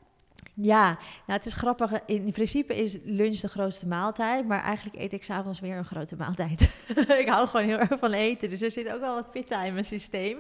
Ja, 0.54 0.86
nou, 1.28 1.40
het 1.40 1.46
is 1.46 1.54
grappig. 1.54 1.92
In 2.06 2.32
principe 2.32 2.76
is 2.76 2.98
lunch 3.04 3.40
de 3.40 3.48
grootste 3.48 3.88
maaltijd, 3.88 4.48
maar 4.48 4.62
eigenlijk 4.62 4.98
eet 4.98 5.14
ik 5.14 5.24
s'avonds 5.24 5.60
weer 5.60 5.78
een 5.78 5.86
grote 5.86 6.16
maaltijd. 6.16 6.62
ik 7.22 7.28
hou 7.28 7.48
gewoon 7.48 7.66
heel 7.66 7.80
erg 7.80 8.00
van 8.00 8.14
eten, 8.14 8.50
dus 8.50 8.62
er 8.62 8.72
zit 8.72 8.94
ook 8.94 9.00
wel 9.00 9.16
wat 9.16 9.32
pitta 9.32 9.64
in 9.64 9.74
mijn 9.74 9.86
systeem. 9.86 10.38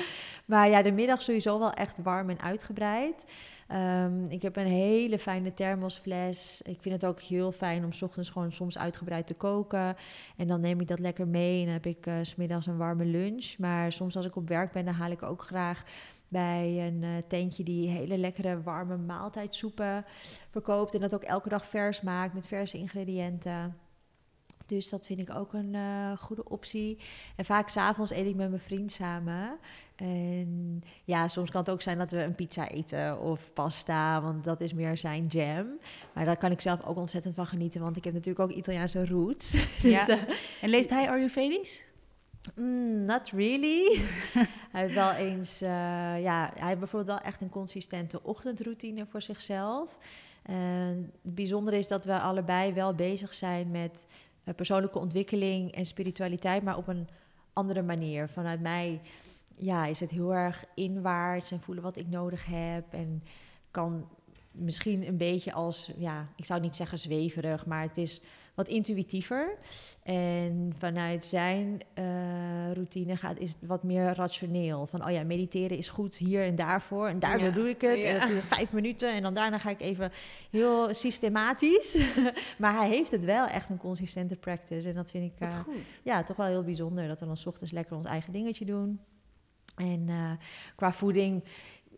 maar 0.44 0.68
ja, 0.68 0.82
de 0.82 0.92
middag 0.92 1.22
sowieso 1.22 1.58
wel 1.58 1.72
echt 1.72 2.02
warm 2.02 2.30
en 2.30 2.40
uitgebreid. 2.40 3.24
Um, 3.72 4.24
ik 4.24 4.42
heb 4.42 4.56
een 4.56 4.66
hele 4.66 5.18
fijne 5.18 5.54
thermosfles. 5.54 6.62
Ik 6.64 6.78
vind 6.80 6.94
het 6.94 7.10
ook 7.10 7.20
heel 7.20 7.52
fijn 7.52 7.84
om 7.84 7.90
ochtends 8.00 8.30
gewoon 8.30 8.52
soms 8.52 8.78
uitgebreid 8.78 9.26
te 9.26 9.34
koken. 9.34 9.96
En 10.36 10.46
dan 10.46 10.60
neem 10.60 10.80
ik 10.80 10.88
dat 10.88 10.98
lekker 10.98 11.28
mee 11.28 11.58
en 11.58 11.64
dan 11.64 11.74
heb 11.74 11.86
ik 11.86 12.06
uh, 12.06 12.14
s 12.22 12.28
smiddags 12.28 12.66
een 12.66 12.76
warme 12.76 13.04
lunch. 13.04 13.58
Maar 13.58 13.92
soms 13.92 14.16
als 14.16 14.26
ik 14.26 14.36
op 14.36 14.48
werk 14.48 14.72
ben, 14.72 14.84
dan 14.84 14.94
haal 14.94 15.10
ik 15.10 15.22
ook 15.22 15.42
graag 15.42 15.84
bij 16.30 16.86
een 16.86 17.02
uh, 17.02 17.10
tentje 17.28 17.62
die 17.62 17.88
hele 17.88 18.18
lekkere 18.18 18.62
warme 18.62 18.96
maaltijdsoepen 18.96 20.04
verkoopt. 20.50 20.94
En 20.94 21.00
dat 21.00 21.14
ook 21.14 21.22
elke 21.22 21.48
dag 21.48 21.66
vers 21.66 22.00
maakt 22.00 22.34
met 22.34 22.46
verse 22.46 22.78
ingrediënten. 22.78 23.76
Dus 24.66 24.88
dat 24.88 25.06
vind 25.06 25.20
ik 25.20 25.34
ook 25.34 25.52
een 25.52 25.74
uh, 25.74 26.12
goede 26.16 26.48
optie. 26.48 26.98
En 27.36 27.44
vaak 27.44 27.68
s'avonds 27.68 28.10
eet 28.10 28.26
ik 28.26 28.36
met 28.36 28.48
mijn 28.48 28.60
vriend 28.60 28.92
samen. 28.92 29.58
En 29.96 30.82
ja, 31.04 31.28
soms 31.28 31.50
kan 31.50 31.60
het 31.60 31.70
ook 31.70 31.82
zijn 31.82 31.98
dat 31.98 32.10
we 32.10 32.22
een 32.22 32.34
pizza 32.34 32.68
eten 32.68 33.20
of 33.20 33.52
pasta, 33.52 34.22
want 34.22 34.44
dat 34.44 34.60
is 34.60 34.72
meer 34.72 34.96
zijn 34.96 35.26
jam. 35.26 35.66
Maar 36.12 36.24
daar 36.24 36.36
kan 36.36 36.50
ik 36.50 36.60
zelf 36.60 36.82
ook 36.82 36.96
ontzettend 36.96 37.34
van 37.34 37.46
genieten, 37.46 37.80
want 37.80 37.96
ik 37.96 38.04
heb 38.04 38.12
natuurlijk 38.12 38.50
ook 38.50 38.56
Italiaanse 38.56 39.06
roots. 39.06 39.50
dus, 39.82 40.06
ja. 40.06 40.08
Uh, 40.08 40.22
en 40.60 40.68
leeft 40.68 40.90
hij 40.90 41.10
Ayurvedisch? 41.10 41.84
Mm, 42.54 43.02
not 43.02 43.28
really. 43.28 44.00
hij 44.72 44.80
heeft 44.80 44.94
wel 44.94 45.12
eens, 45.12 45.62
uh, 45.62 45.68
ja, 46.22 46.50
hij 46.54 46.66
heeft 46.66 46.78
bijvoorbeeld 46.78 47.18
wel 47.18 47.26
echt 47.26 47.40
een 47.40 47.48
consistente 47.50 48.22
ochtendroutine 48.22 49.06
voor 49.06 49.22
zichzelf. 49.22 49.98
Uh, 50.50 50.56
het 51.22 51.34
bijzondere 51.34 51.78
is 51.78 51.88
dat 51.88 52.04
we 52.04 52.20
allebei 52.20 52.72
wel 52.72 52.94
bezig 52.94 53.34
zijn 53.34 53.70
met 53.70 54.06
uh, 54.44 54.54
persoonlijke 54.54 54.98
ontwikkeling 54.98 55.72
en 55.72 55.86
spiritualiteit, 55.86 56.62
maar 56.62 56.76
op 56.76 56.88
een 56.88 57.08
andere 57.52 57.82
manier. 57.82 58.28
Vanuit 58.28 58.60
mij 58.60 59.00
ja, 59.56 59.86
is 59.86 60.00
het 60.00 60.10
heel 60.10 60.34
erg 60.34 60.64
inwaarts 60.74 61.50
en 61.50 61.60
voelen 61.60 61.84
wat 61.84 61.96
ik 61.96 62.08
nodig 62.08 62.46
heb. 62.46 62.92
En 62.92 63.22
kan 63.70 64.08
misschien 64.52 65.06
een 65.06 65.16
beetje 65.16 65.52
als, 65.52 65.90
ja, 65.96 66.28
ik 66.36 66.44
zou 66.44 66.60
niet 66.60 66.76
zeggen 66.76 66.98
zweverig, 66.98 67.66
maar 67.66 67.82
het 67.82 67.96
is 67.96 68.20
wat 68.60 68.68
intuïtiever. 68.68 69.56
En 70.02 70.72
vanuit 70.78 71.24
zijn 71.24 71.80
uh, 71.98 72.72
routine 72.72 73.16
gaat, 73.16 73.38
is 73.38 73.50
het 73.50 73.58
wat 73.66 73.82
meer 73.82 74.14
rationeel. 74.14 74.86
Van, 74.86 75.04
oh 75.04 75.10
ja, 75.10 75.22
mediteren 75.22 75.76
is 75.76 75.88
goed 75.88 76.16
hier 76.16 76.44
en 76.44 76.56
daarvoor. 76.56 77.08
En 77.08 77.18
daardoor 77.18 77.48
ja. 77.48 77.54
doe 77.54 77.68
ik 77.68 77.80
het. 77.80 77.98
Ja. 77.98 78.20
En 78.20 78.36
is 78.36 78.42
vijf 78.44 78.72
minuten. 78.72 79.12
En 79.12 79.22
dan 79.22 79.34
daarna 79.34 79.58
ga 79.58 79.70
ik 79.70 79.80
even 79.80 80.12
heel 80.50 80.94
systematisch. 80.94 81.96
maar 82.62 82.74
hij 82.74 82.88
heeft 82.88 83.10
het 83.10 83.24
wel 83.24 83.46
echt 83.46 83.70
een 83.70 83.78
consistente 83.78 84.36
practice. 84.36 84.88
En 84.88 84.94
dat 84.94 85.10
vind 85.10 85.32
ik 85.32 85.48
uh, 85.48 85.58
ja, 86.02 86.22
toch 86.22 86.36
wel 86.36 86.46
heel 86.46 86.64
bijzonder. 86.64 87.08
Dat 87.08 87.20
we 87.20 87.26
dan 87.26 87.36
s 87.36 87.46
ochtends 87.46 87.72
lekker 87.72 87.96
ons 87.96 88.06
eigen 88.06 88.32
dingetje 88.32 88.64
doen. 88.64 89.00
En 89.76 90.06
uh, 90.08 90.30
qua 90.76 90.92
voeding 90.92 91.44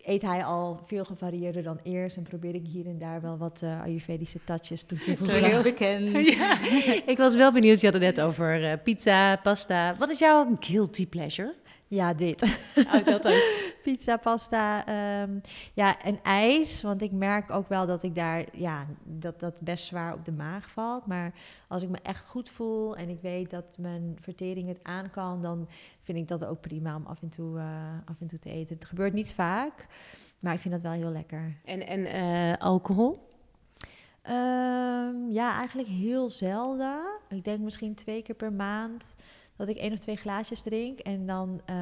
eet 0.05 0.21
hij 0.21 0.43
al 0.43 0.79
veel 0.85 1.03
gevarieerder 1.03 1.63
dan 1.63 1.79
eerst. 1.83 2.17
En 2.17 2.23
probeer 2.23 2.55
ik 2.55 2.65
hier 2.65 2.85
en 2.85 2.99
daar 2.99 3.21
wel 3.21 3.37
wat 3.37 3.61
uh, 3.63 3.81
Ayurvedische 3.81 4.39
touches 4.43 4.83
toe 4.83 4.97
te 4.97 5.17
voegen. 5.17 5.39
Zo 5.39 5.45
heel 5.45 5.61
bekend. 5.61 6.07
ja. 6.37 6.57
ik 7.05 7.17
was 7.17 7.35
wel 7.35 7.51
benieuwd, 7.51 7.79
je 7.79 7.85
had 7.85 7.93
het 7.93 8.03
net 8.03 8.21
over 8.21 8.63
uh, 8.63 8.73
pizza, 8.83 9.35
pasta. 9.35 9.95
Wat 9.97 10.09
is 10.09 10.19
jouw 10.19 10.57
guilty 10.59 11.07
pleasure? 11.07 11.53
Ja, 11.93 12.13
dit. 12.13 12.41
Oh, 12.93 13.05
dat 13.05 13.27
ook. 13.27 13.43
Pizza, 13.83 14.17
pasta, 14.17 14.87
um, 15.21 15.41
ja, 15.73 16.01
en 16.01 16.19
ijs. 16.23 16.81
Want 16.81 17.01
ik 17.01 17.11
merk 17.11 17.51
ook 17.51 17.69
wel 17.69 17.85
dat 17.85 18.03
ik 18.03 18.15
daar, 18.15 18.45
ja, 18.51 18.85
dat 19.03 19.39
dat 19.39 19.59
best 19.59 19.85
zwaar 19.85 20.13
op 20.13 20.25
de 20.25 20.31
maag 20.31 20.69
valt. 20.69 21.05
Maar 21.05 21.33
als 21.67 21.83
ik 21.83 21.89
me 21.89 21.97
echt 22.03 22.25
goed 22.25 22.49
voel 22.49 22.95
en 22.95 23.09
ik 23.09 23.21
weet 23.21 23.49
dat 23.49 23.77
mijn 23.77 24.17
vertering 24.19 24.67
het 24.67 24.79
aan 24.83 25.09
kan, 25.09 25.41
dan 25.41 25.67
vind 26.01 26.17
ik 26.17 26.27
dat 26.27 26.45
ook 26.45 26.61
prima 26.61 26.95
om 26.95 27.05
af 27.05 27.21
en 27.21 27.29
toe, 27.29 27.57
uh, 27.57 27.63
af 28.05 28.15
en 28.19 28.27
toe 28.27 28.39
te 28.39 28.49
eten. 28.49 28.75
Het 28.75 28.85
gebeurt 28.85 29.13
niet 29.13 29.33
vaak, 29.33 29.87
maar 30.39 30.53
ik 30.53 30.59
vind 30.59 30.73
dat 30.73 30.83
wel 30.83 30.91
heel 30.91 31.11
lekker. 31.11 31.55
En, 31.65 31.87
en 31.87 31.99
uh, 31.99 32.57
alcohol? 32.57 33.31
Um, 34.29 35.31
ja, 35.31 35.57
eigenlijk 35.57 35.87
heel 35.87 36.29
zelden. 36.29 37.01
Ik 37.29 37.43
denk 37.43 37.59
misschien 37.59 37.95
twee 37.95 38.21
keer 38.21 38.35
per 38.35 38.53
maand 38.53 39.15
dat 39.57 39.67
ik 39.67 39.77
één 39.77 39.91
of 39.91 39.97
twee 39.97 40.15
glaasjes 40.15 40.61
drink. 40.61 40.99
En 40.99 41.25
dan 41.25 41.61
uh, 41.69 41.75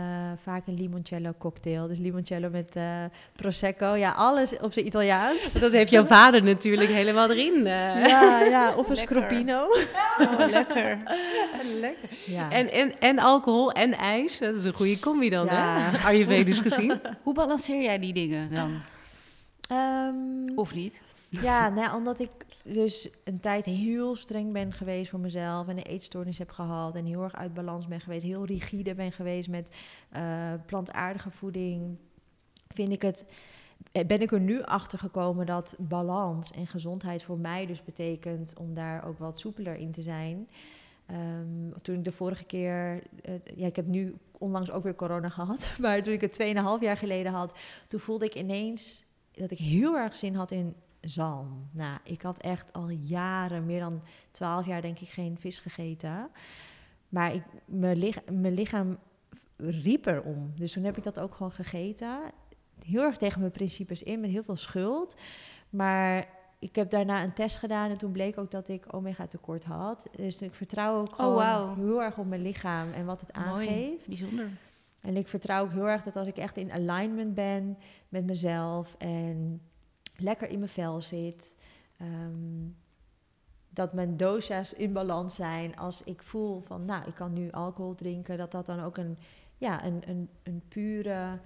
vaak 0.43 0.67
een 0.67 0.73
limoncello 0.73 1.33
cocktail. 1.37 1.87
Dus 1.87 1.97
limoncello 1.97 2.49
met 2.49 2.75
uh, 2.75 3.03
prosecco. 3.35 3.95
Ja, 3.95 4.11
alles 4.11 4.59
op 4.59 4.73
zijn 4.73 4.85
Italiaans. 4.85 5.53
Dat 5.59 5.71
heeft 5.71 5.91
jouw 5.91 6.05
vader 6.05 6.43
natuurlijk 6.43 6.89
helemaal 6.89 7.31
erin. 7.31 7.57
Uh. 7.57 7.65
Ja, 8.07 8.43
ja, 8.43 8.73
of 8.79 8.89
een 8.89 8.97
scropino. 8.97 9.63
Oh, 10.19 10.49
lekker. 10.49 10.97
lekker. 11.79 12.09
Ja. 12.25 12.51
En, 12.51 12.71
en, 12.71 12.99
en 12.99 13.19
alcohol 13.19 13.71
en 13.71 13.93
ijs. 13.93 14.37
Dat 14.37 14.55
is 14.55 14.63
een 14.63 14.73
goede 14.73 14.99
combi 14.99 15.29
dan, 15.29 15.45
ja. 15.45 15.77
hè? 15.79 15.97
Ayurvedisch 16.07 16.59
gezien. 16.59 17.01
Hoe 17.23 17.33
balanceer 17.33 17.81
jij 17.81 17.99
die 17.99 18.13
dingen 18.13 18.53
dan? 18.53 18.71
Um, 19.71 20.57
of 20.57 20.73
niet? 20.73 21.03
Ja, 21.29 21.69
nou, 21.79 21.95
omdat 21.95 22.19
ik 22.19 22.31
dus 22.63 23.09
een 23.23 23.39
tijd 23.39 23.65
heel 23.65 24.15
streng 24.15 24.53
ben 24.53 24.73
geweest 24.73 25.09
voor 25.09 25.19
mezelf 25.19 25.67
en 25.67 25.77
een 25.77 25.83
eetstoornis 25.83 26.37
heb 26.37 26.49
gehad 26.49 26.95
en 26.95 27.05
heel 27.05 27.23
erg 27.23 27.35
uit 27.35 27.53
balans 27.53 27.87
ben 27.87 27.99
geweest, 27.99 28.25
heel 28.25 28.45
rigide 28.45 28.95
ben 28.95 29.11
geweest 29.11 29.49
met 29.49 29.75
uh, 30.15 30.53
plantaardige 30.65 31.31
voeding, 31.31 31.97
vind 32.67 32.91
ik 32.91 33.01
het, 33.01 33.25
ben 33.91 34.21
ik 34.21 34.31
er 34.31 34.39
nu 34.39 34.63
achter 34.63 34.99
gekomen 34.99 35.45
dat 35.45 35.75
balans 35.79 36.51
en 36.51 36.67
gezondheid 36.67 37.23
voor 37.23 37.37
mij 37.37 37.65
dus 37.65 37.83
betekent 37.83 38.53
om 38.57 38.73
daar 38.73 39.07
ook 39.07 39.17
wat 39.17 39.39
soepeler 39.39 39.75
in 39.75 39.91
te 39.91 40.01
zijn. 40.01 40.49
Um, 41.11 41.73
toen 41.81 41.95
ik 41.95 42.03
de 42.03 42.11
vorige 42.11 42.43
keer, 42.43 43.03
uh, 43.29 43.33
ja, 43.55 43.67
ik 43.67 43.75
heb 43.75 43.87
nu 43.87 44.15
onlangs 44.37 44.71
ook 44.71 44.83
weer 44.83 44.95
corona 44.95 45.29
gehad, 45.29 45.69
maar 45.81 46.03
toen 46.03 46.13
ik 46.13 46.21
het 46.21 46.41
2,5 46.41 46.55
jaar 46.79 46.97
geleden 46.97 47.31
had, 47.31 47.57
toen 47.87 47.99
voelde 47.99 48.25
ik 48.25 48.35
ineens 48.35 49.05
dat 49.41 49.51
ik 49.51 49.57
heel 49.57 49.97
erg 49.97 50.15
zin 50.15 50.35
had 50.35 50.51
in 50.51 50.75
zalm. 51.01 51.69
Nou, 51.71 51.99
ik 52.03 52.21
had 52.21 52.37
echt 52.37 52.73
al 52.73 52.89
jaren, 52.89 53.65
meer 53.65 53.79
dan 53.79 54.01
twaalf 54.31 54.65
jaar 54.65 54.81
denk 54.81 54.99
ik, 54.99 55.09
geen 55.09 55.37
vis 55.39 55.59
gegeten. 55.59 56.29
Maar 57.09 57.33
ik, 57.33 57.43
mijn, 57.65 57.97
lichaam, 57.97 58.41
mijn 58.41 58.53
lichaam 58.53 58.97
riep 59.57 60.05
erom. 60.05 60.53
Dus 60.55 60.71
toen 60.71 60.83
heb 60.83 60.97
ik 60.97 61.03
dat 61.03 61.19
ook 61.19 61.35
gewoon 61.35 61.51
gegeten. 61.51 62.19
Heel 62.85 63.01
erg 63.01 63.17
tegen 63.17 63.39
mijn 63.39 63.51
principes 63.51 64.03
in, 64.03 64.19
met 64.19 64.29
heel 64.29 64.43
veel 64.43 64.55
schuld. 64.55 65.15
Maar 65.69 66.27
ik 66.59 66.75
heb 66.75 66.89
daarna 66.89 67.23
een 67.23 67.33
test 67.33 67.57
gedaan 67.57 67.89
en 67.89 67.97
toen 67.97 68.11
bleek 68.11 68.37
ook 68.37 68.51
dat 68.51 68.67
ik 68.67 68.93
omega 68.93 69.27
tekort 69.27 69.63
had. 69.63 70.07
Dus 70.15 70.41
ik 70.41 70.53
vertrouw 70.53 70.99
ook 70.99 71.15
gewoon 71.15 71.35
oh, 71.35 71.67
wow. 71.67 71.77
heel 71.77 72.01
erg 72.01 72.17
op 72.17 72.27
mijn 72.27 72.41
lichaam 72.41 72.91
en 72.91 73.05
wat 73.05 73.21
het 73.21 73.35
Mooi, 73.35 73.67
aangeeft. 73.67 74.07
Bijzonder. 74.07 74.49
En 75.01 75.17
ik 75.17 75.27
vertrouw 75.27 75.63
ook 75.63 75.71
heel 75.71 75.89
erg 75.89 76.03
dat 76.03 76.15
als 76.15 76.27
ik 76.27 76.37
echt 76.37 76.57
in 76.57 76.71
alignment 76.71 77.33
ben 77.33 77.77
met 78.09 78.25
mezelf 78.25 78.95
en 78.97 79.61
lekker 80.15 80.49
in 80.49 80.59
mijn 80.59 80.71
vel 80.71 81.01
zit. 81.01 81.55
Um, 82.01 82.75
dat 83.73 83.93
mijn 83.93 84.17
dosa's 84.17 84.73
in 84.73 84.93
balans 84.93 85.35
zijn. 85.35 85.75
Als 85.77 86.03
ik 86.03 86.21
voel 86.21 86.59
van, 86.59 86.85
nou, 86.85 87.07
ik 87.07 87.15
kan 87.15 87.33
nu 87.33 87.51
alcohol 87.51 87.95
drinken, 87.95 88.37
dat 88.37 88.51
dat 88.51 88.65
dan 88.65 88.79
ook 88.83 88.97
een, 88.97 89.17
ja, 89.57 89.85
een, 89.85 90.01
een, 90.09 90.29
een 90.43 90.61
pure 90.67 91.39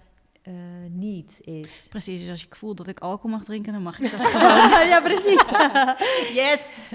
uh, 0.48 0.54
niet 0.90 1.40
is. 1.44 1.86
Precies, 1.90 2.20
dus 2.20 2.30
als 2.30 2.46
ik 2.46 2.56
voel 2.56 2.76
dat 2.76 2.88
ik 2.88 3.00
alcohol 3.00 3.38
mag 3.38 3.44
drinken, 3.44 3.74
dan 3.74 3.82
mag 3.82 4.00
ik 4.00 4.12
dat 4.12 4.26
gewoon. 4.28 4.88
ja, 4.88 5.02
precies. 5.02 5.50
yes! 6.42 6.88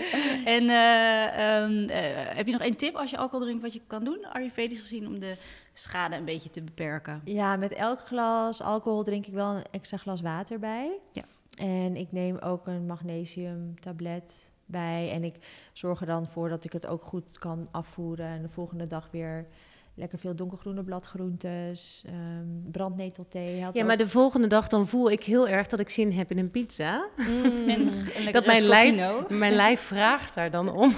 En 0.45 0.63
uh, 0.63 1.63
um, 1.63 1.91
uh, 1.91 1.97
heb 2.37 2.47
je 2.47 2.53
nog 2.53 2.61
één 2.61 2.77
tip 2.77 2.95
als 2.95 3.11
je 3.11 3.17
alcohol 3.17 3.45
drinkt 3.45 3.63
wat 3.63 3.73
je 3.73 3.81
kan 3.87 4.05
doen, 4.05 4.27
Ayurvedisch 4.33 4.81
gezien, 4.81 5.07
om 5.07 5.19
de 5.19 5.37
schade 5.73 6.17
een 6.17 6.25
beetje 6.25 6.51
te 6.51 6.63
beperken? 6.63 7.21
Ja, 7.25 7.57
met 7.57 7.73
elk 7.73 8.01
glas 8.01 8.63
alcohol 8.63 9.03
drink 9.03 9.27
ik 9.27 9.35
wel 9.35 9.51
een 9.51 9.67
extra 9.71 9.97
glas 9.97 10.21
water 10.21 10.59
bij. 10.59 10.99
Ja. 11.13 11.23
En 11.59 11.97
ik 11.97 12.13
neem 12.13 12.39
ook 12.39 12.67
een 12.67 12.87
magnesiumtablet 12.87 14.53
bij. 14.67 15.11
En 15.13 15.25
ik 15.25 15.35
zorg 15.73 16.01
er 16.01 16.07
dan 16.07 16.27
voor 16.27 16.49
dat 16.49 16.65
ik 16.65 16.73
het 16.73 16.87
ook 16.87 17.03
goed 17.03 17.39
kan 17.39 17.69
afvoeren. 17.71 18.27
En 18.27 18.43
de 18.43 18.49
volgende 18.49 18.87
dag 18.87 19.09
weer 19.11 19.47
lekker 19.95 20.19
veel 20.19 20.35
donkergroene 20.35 20.83
bladgroentes, 20.83 22.05
um, 22.07 22.71
brandnetelthee. 22.71 23.57
Ja, 23.57 23.71
maar 23.75 23.93
ook. 23.93 23.99
de 23.99 24.09
volgende 24.09 24.47
dag 24.47 24.69
dan 24.69 24.89
voel 24.89 25.11
ik 25.11 25.25
heel 25.25 25.49
erg 25.49 25.67
dat 25.67 25.81
ik 25.81 25.91
zin 25.91 26.13
heb 26.13 26.31
in 26.31 26.39
een 26.39 26.51
pizza. 26.51 27.09
Mm. 27.17 27.45
en, 27.69 27.93
en 28.15 28.33
dat 28.33 28.47
mijn 28.47 28.63
lijf, 28.63 29.29
mijn 29.29 29.53
lijf 29.53 29.81
vraagt 29.81 30.35
daar 30.35 30.51
dan 30.51 30.73
om. 30.73 30.95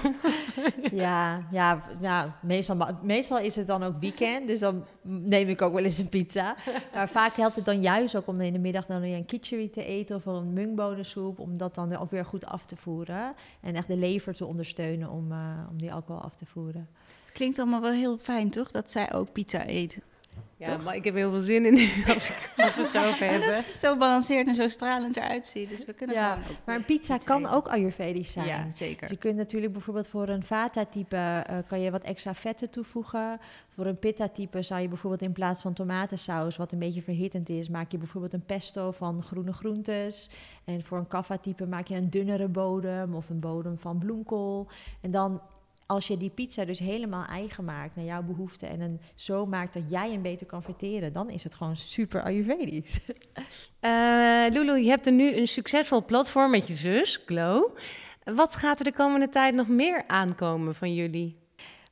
ja, 1.05 1.39
ja, 1.51 1.83
ja 2.01 2.39
meestal, 2.43 2.77
meestal 3.03 3.39
is 3.39 3.57
het 3.57 3.67
dan 3.67 3.83
ook 3.83 4.01
weekend, 4.01 4.47
dus 4.47 4.59
dan 4.59 4.85
neem 5.03 5.49
ik 5.49 5.63
ook 5.63 5.73
wel 5.73 5.85
eens 5.85 5.99
een 5.99 6.09
pizza. 6.09 6.57
Maar 6.95 7.09
vaak 7.09 7.37
helpt 7.37 7.57
het 7.57 7.65
dan 7.65 7.81
juist 7.81 8.17
ook 8.17 8.27
om 8.27 8.41
in 8.41 8.53
de 8.53 8.59
middag 8.59 8.87
dan 8.87 9.01
weer 9.01 9.17
een 9.17 9.25
kitchery 9.25 9.69
te 9.69 9.85
eten 9.85 10.17
of 10.17 10.27
een 10.27 10.53
mungbonensoep, 10.53 11.39
om 11.39 11.57
dat 11.57 11.75
dan 11.75 11.97
ook 11.97 12.11
weer 12.11 12.25
goed 12.25 12.47
af 12.47 12.67
te 12.67 12.77
voeren. 12.77 13.35
En 13.61 13.75
echt 13.75 13.89
de 13.89 13.97
lever 13.97 14.35
te 14.35 14.47
ondersteunen 14.47 15.11
om, 15.11 15.33
uh, 15.33 15.39
om 15.71 15.79
die 15.79 15.93
alcohol 15.93 16.23
af 16.23 16.35
te 16.35 16.47
voeren. 16.47 16.89
Het 17.33 17.41
klinkt 17.41 17.59
allemaal 17.59 17.81
wel 17.81 17.91
heel 17.93 18.19
fijn, 18.19 18.51
toch? 18.51 18.71
Dat 18.71 18.91
zij 18.91 19.13
ook 19.13 19.33
pizza 19.33 19.69
eet. 19.69 19.99
Ja, 20.57 20.75
Toch? 20.77 20.85
maar 20.85 20.95
ik 20.95 21.05
heb 21.05 21.15
heel 21.15 21.31
veel 21.31 21.41
zin 21.41 21.65
in 21.67 21.75
nu 21.75 21.89
als, 22.15 22.29
ik, 22.31 22.51
als 22.57 22.75
we 22.75 22.83
het 22.83 22.97
over 22.97 23.23
En 23.27 23.33
dat 23.33 23.43
hebben. 23.43 23.55
het 23.57 23.65
zo 23.65 23.97
balanceerd 23.97 24.47
en 24.47 24.55
zo 24.55 24.69
stralend 24.69 25.17
eruit 25.17 25.47
ziet. 25.47 25.69
Dus 25.69 25.85
we 25.85 25.93
kunnen 25.93 26.17
Ja, 26.17 26.39
Maar 26.65 26.77
een 26.77 26.85
pizza 26.85 27.17
kan 27.17 27.41
eten. 27.41 27.53
ook 27.53 27.69
Ayurvedisch 27.69 28.33
zijn. 28.33 28.47
Ja, 28.47 28.71
zeker. 28.71 29.01
Dus 29.01 29.11
je 29.11 29.17
kunt 29.17 29.37
natuurlijk 29.37 29.73
bijvoorbeeld 29.73 30.09
voor 30.09 30.29
een 30.29 30.45
vata-type 30.45 31.17
eh, 31.17 31.57
kan 31.67 31.81
je 31.81 31.91
wat 31.91 32.03
extra 32.03 32.35
vetten 32.35 32.71
toevoegen. 32.71 33.41
Voor 33.75 33.87
een 33.87 33.99
pitta-type 33.99 34.63
zou 34.63 34.81
je 34.81 34.89
bijvoorbeeld 34.89 35.23
in 35.23 35.33
plaats 35.33 35.63
van 35.63 35.73
tomatensaus, 35.73 36.57
wat 36.57 36.73
een 36.73 36.79
beetje 36.79 37.03
verhittend 37.03 37.49
is, 37.49 37.69
maak 37.69 37.91
je 37.93 37.99
bijvoorbeeld 37.99 38.33
een 38.33 38.45
pesto 38.47 38.91
van 38.91 39.23
groene 39.23 39.53
groentes. 39.53 40.31
En 40.65 40.85
voor 40.85 40.99
een 40.99 41.07
kaffa-type 41.07 41.67
maak 41.67 41.87
je 41.87 41.95
een 41.95 42.11
dunnere 42.11 42.49
bodem 42.49 43.15
of 43.15 43.29
een 43.29 43.41
bodem 43.41 43.79
van 43.79 43.99
bloemkool. 43.99 44.69
En 45.01 45.11
dan 45.11 45.41
als 45.87 46.07
je 46.07 46.17
die 46.17 46.31
pizza 46.31 46.65
dus 46.65 46.79
helemaal 46.79 47.25
eigen 47.25 47.65
maakt 47.65 47.97
naar 47.97 48.05
jouw 48.05 48.23
behoeften 48.23 48.69
en 48.69 48.81
een 48.81 49.01
zo 49.15 49.47
maakt 49.47 49.75
dat 49.75 49.91
jij 49.91 50.11
hem 50.11 50.23
beter 50.23 50.47
kan 50.47 50.63
verteren, 50.63 51.13
dan 51.13 51.31
is 51.31 51.45
het 51.45 51.55
gewoon 51.55 51.77
super 51.77 52.23
Ayurvedisch. 52.23 52.99
Eh 53.81 54.47
Lulu, 54.51 54.79
je 54.79 54.89
hebt 54.89 55.07
er 55.07 55.13
nu 55.13 55.37
een 55.37 55.49
succesvol 55.49 56.05
platform 56.05 56.51
met 56.51 56.67
je 56.67 56.75
zus, 56.75 57.23
Glow. 57.27 57.77
Wat 58.25 58.57
gaat 58.57 58.79
er 58.79 58.85
de 58.85 58.93
komende 58.93 59.29
tijd 59.29 59.55
nog 59.55 59.69
meer 59.69 60.05
aankomen 60.07 60.75
van 60.75 60.95
jullie? 60.95 61.43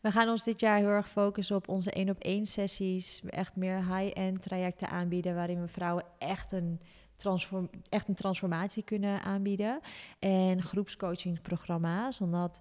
We 0.01 0.11
gaan 0.11 0.29
ons 0.29 0.45
dit 0.45 0.61
jaar 0.61 0.77
heel 0.77 0.89
erg 0.89 1.09
focussen 1.09 1.57
op 1.57 1.69
onze 1.69 1.91
één 1.91 2.11
op 2.11 2.19
één 2.19 2.47
sessies. 2.47 3.23
Echt 3.27 3.57
meer 3.57 3.97
high-end 3.97 4.43
trajecten 4.43 4.89
aanbieden 4.89 5.35
waarin 5.35 5.61
we 5.61 5.69
vrouwen 5.69 6.05
echt 6.19 6.53
een, 6.53 6.81
transform 7.17 7.71
echt 7.89 8.09
een 8.09 8.15
transformatie 8.15 8.83
kunnen 8.83 9.23
aanbieden. 9.23 9.81
En 10.19 10.63
groepscoachingsprogramma's. 10.63 12.21
Omdat 12.21 12.61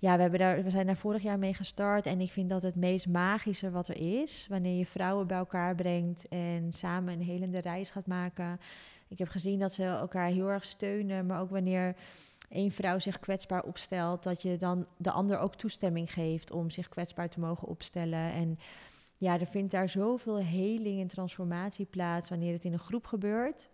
ja, 0.00 0.16
we, 0.16 0.22
hebben 0.22 0.40
daar, 0.40 0.62
we 0.62 0.70
zijn 0.70 0.86
daar 0.86 0.96
vorig 0.96 1.22
jaar 1.22 1.38
mee 1.38 1.54
gestart. 1.54 2.06
En 2.06 2.20
ik 2.20 2.30
vind 2.30 2.48
dat 2.48 2.62
het 2.62 2.76
meest 2.76 3.08
magische 3.08 3.70
wat 3.70 3.88
er 3.88 4.20
is. 4.20 4.46
Wanneer 4.48 4.78
je 4.78 4.86
vrouwen 4.86 5.26
bij 5.26 5.36
elkaar 5.36 5.74
brengt 5.74 6.28
en 6.28 6.72
samen 6.72 7.12
een 7.12 7.22
helende 7.22 7.60
reis 7.60 7.90
gaat 7.90 8.06
maken. 8.06 8.60
Ik 9.08 9.18
heb 9.18 9.28
gezien 9.28 9.58
dat 9.58 9.72
ze 9.72 9.84
elkaar 9.84 10.26
heel 10.26 10.48
erg 10.48 10.64
steunen. 10.64 11.26
Maar 11.26 11.40
ook 11.40 11.50
wanneer 11.50 11.96
één 12.48 12.70
vrouw 12.70 12.98
zich 12.98 13.20
kwetsbaar 13.20 13.62
opstelt, 13.62 14.22
dat 14.22 14.42
je 14.42 14.56
dan 14.56 14.86
de 14.96 15.10
ander 15.10 15.38
ook 15.38 15.54
toestemming 15.54 16.12
geeft 16.12 16.50
om 16.50 16.70
zich 16.70 16.88
kwetsbaar 16.88 17.28
te 17.28 17.40
mogen 17.40 17.68
opstellen. 17.68 18.32
En 18.32 18.58
ja, 19.18 19.40
er 19.40 19.46
vindt 19.46 19.70
daar 19.72 19.88
zoveel 19.88 20.38
heling 20.38 21.00
en 21.00 21.08
transformatie 21.08 21.86
plaats 21.86 22.28
wanneer 22.28 22.52
het 22.52 22.64
in 22.64 22.72
een 22.72 22.78
groep 22.78 23.06
gebeurt. 23.06 23.70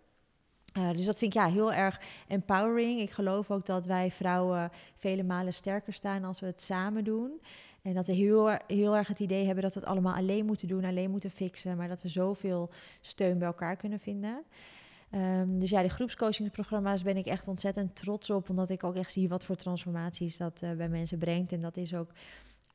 Uh, 0.77 0.91
dus 0.91 1.05
dat 1.05 1.19
vind 1.19 1.35
ik 1.35 1.41
ja, 1.41 1.47
heel 1.47 1.73
erg 1.73 2.01
empowering. 2.27 2.99
Ik 2.99 3.11
geloof 3.11 3.51
ook 3.51 3.65
dat 3.65 3.85
wij 3.85 4.11
vrouwen 4.11 4.71
vele 4.95 5.23
malen 5.23 5.53
sterker 5.53 5.93
staan 5.93 6.23
als 6.23 6.39
we 6.39 6.45
het 6.45 6.61
samen 6.61 7.03
doen. 7.03 7.41
En 7.81 7.93
dat 7.93 8.07
we 8.07 8.13
heel, 8.13 8.57
heel 8.67 8.95
erg 8.95 9.07
het 9.07 9.19
idee 9.19 9.45
hebben 9.45 9.63
dat 9.63 9.73
we 9.73 9.79
het 9.79 9.89
allemaal 9.89 10.15
alleen 10.15 10.45
moeten 10.45 10.67
doen, 10.67 10.85
alleen 10.85 11.11
moeten 11.11 11.31
fixen. 11.31 11.77
Maar 11.77 11.87
dat 11.87 12.01
we 12.01 12.09
zoveel 12.09 12.69
steun 13.01 13.37
bij 13.37 13.47
elkaar 13.47 13.75
kunnen 13.75 13.99
vinden. 13.99 14.43
Um, 15.11 15.59
dus 15.59 15.69
ja, 15.69 15.81
de 15.81 15.89
groepscoachingsprogramma's 15.89 17.03
ben 17.03 17.17
ik 17.17 17.25
echt 17.25 17.47
ontzettend 17.47 17.95
trots 17.95 18.29
op. 18.29 18.49
Omdat 18.49 18.69
ik 18.69 18.83
ook 18.83 18.95
echt 18.95 19.11
zie 19.11 19.29
wat 19.29 19.45
voor 19.45 19.55
transformaties 19.55 20.37
dat 20.37 20.61
uh, 20.63 20.71
bij 20.71 20.89
mensen 20.89 21.17
brengt. 21.17 21.51
En 21.51 21.61
dat 21.61 21.77
is 21.77 21.95
ook 21.95 22.11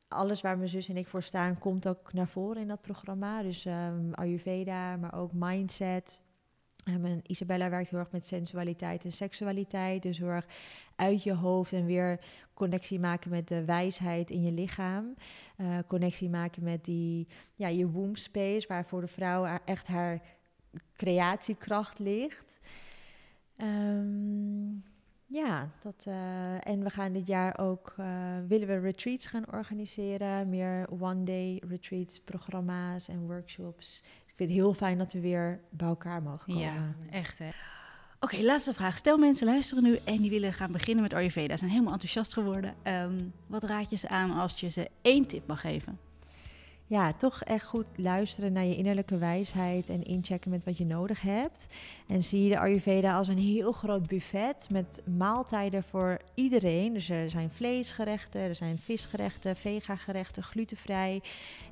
alles 0.07 0.41
waar 0.41 0.57
mijn 0.57 0.69
zus 0.69 0.89
en 0.89 0.97
ik 0.97 1.07
voor 1.07 1.23
staan, 1.23 1.59
komt 1.59 1.87
ook 1.87 2.13
naar 2.13 2.27
voren 2.27 2.61
in 2.61 2.67
dat 2.67 2.81
programma. 2.81 3.41
Dus 3.41 3.65
um, 3.65 4.13
Ayurveda, 4.13 4.97
maar 4.97 5.15
ook 5.15 5.31
mindset. 5.33 6.21
En 6.83 7.21
Isabella 7.27 7.69
werkt 7.69 7.89
heel 7.89 7.99
erg 7.99 8.11
met 8.11 8.25
sensualiteit 8.25 9.05
en 9.05 9.11
seksualiteit. 9.11 10.01
Dus 10.01 10.17
heel 10.17 10.27
erg 10.27 10.45
uit 10.95 11.23
je 11.23 11.33
hoofd 11.33 11.73
en 11.73 11.85
weer 11.85 12.19
connectie 12.53 12.99
maken 12.99 13.31
met 13.31 13.47
de 13.47 13.65
wijsheid 13.65 14.29
in 14.29 14.41
je 14.41 14.51
lichaam. 14.51 15.15
Uh, 15.57 15.77
connectie 15.87 16.29
maken 16.29 16.63
met 16.63 16.85
die, 16.85 17.27
ja, 17.55 17.67
je 17.67 17.89
womb 17.89 18.17
space, 18.17 18.67
waar 18.67 18.85
voor 18.85 19.01
de 19.01 19.07
vrouw 19.07 19.59
echt 19.65 19.87
haar 19.87 20.21
creatiekracht 20.95 21.99
ligt. 21.99 22.59
Um, 23.57 24.83
ja, 25.25 25.69
dat, 25.81 26.05
uh, 26.07 26.67
en 26.67 26.83
we 26.83 26.89
gaan 26.89 27.13
dit 27.13 27.27
jaar 27.27 27.59
ook, 27.59 27.95
uh, 27.99 28.05
willen 28.47 28.67
we 28.67 28.79
retreats 28.79 29.25
gaan 29.25 29.53
organiseren. 29.53 30.49
Meer 30.49 30.87
one-day 30.89 31.61
retreats, 31.67 32.19
programma's 32.19 33.07
en 33.07 33.25
workshops. 33.25 34.03
Vind 34.43 34.55
het 34.55 34.65
heel 34.65 34.73
fijn 34.73 34.97
dat 34.97 35.13
we 35.13 35.19
weer 35.19 35.59
bij 35.69 35.87
elkaar 35.87 36.21
mogen 36.21 36.45
komen. 36.45 36.61
Ja, 36.61 36.95
echt 37.09 37.39
hè. 37.39 37.47
Oké, 37.47 37.55
okay, 38.19 38.43
laatste 38.43 38.73
vraag. 38.73 38.97
Stel 38.97 39.17
mensen 39.17 39.45
luisteren 39.47 39.83
nu 39.83 39.99
en 40.03 40.17
die 40.17 40.29
willen 40.29 40.53
gaan 40.53 40.71
beginnen 40.71 41.03
met 41.03 41.13
Ayurveda. 41.13 41.51
Ze 41.51 41.57
zijn 41.57 41.69
helemaal 41.69 41.93
enthousiast 41.93 42.33
geworden. 42.33 42.73
Um, 42.83 43.33
wat 43.47 43.63
raad 43.63 43.89
je 43.89 43.95
ze 43.95 44.09
aan 44.09 44.31
als 44.31 44.59
je 44.59 44.69
ze 44.69 44.89
één 45.01 45.25
tip 45.25 45.47
mag 45.47 45.61
geven? 45.61 45.99
Ja, 46.93 47.13
toch 47.13 47.43
echt 47.43 47.65
goed 47.65 47.85
luisteren 47.95 48.53
naar 48.53 48.65
je 48.65 48.75
innerlijke 48.75 49.17
wijsheid 49.17 49.89
en 49.89 50.03
inchecken 50.03 50.51
met 50.51 50.63
wat 50.63 50.77
je 50.77 50.85
nodig 50.85 51.21
hebt. 51.21 51.67
En 52.07 52.23
zie 52.23 52.49
de 52.49 52.59
Ayurveda 52.59 53.17
als 53.17 53.27
een 53.27 53.37
heel 53.37 53.71
groot 53.71 54.07
buffet 54.07 54.67
met 54.71 55.01
maaltijden 55.17 55.83
voor 55.83 56.21
iedereen. 56.33 56.93
Dus 56.93 57.09
er 57.09 57.29
zijn 57.29 57.49
vleesgerechten, 57.49 58.41
er 58.41 58.55
zijn 58.55 58.77
visgerechten, 58.77 59.55
vegagerechten, 59.55 60.43
glutenvrij. 60.43 61.21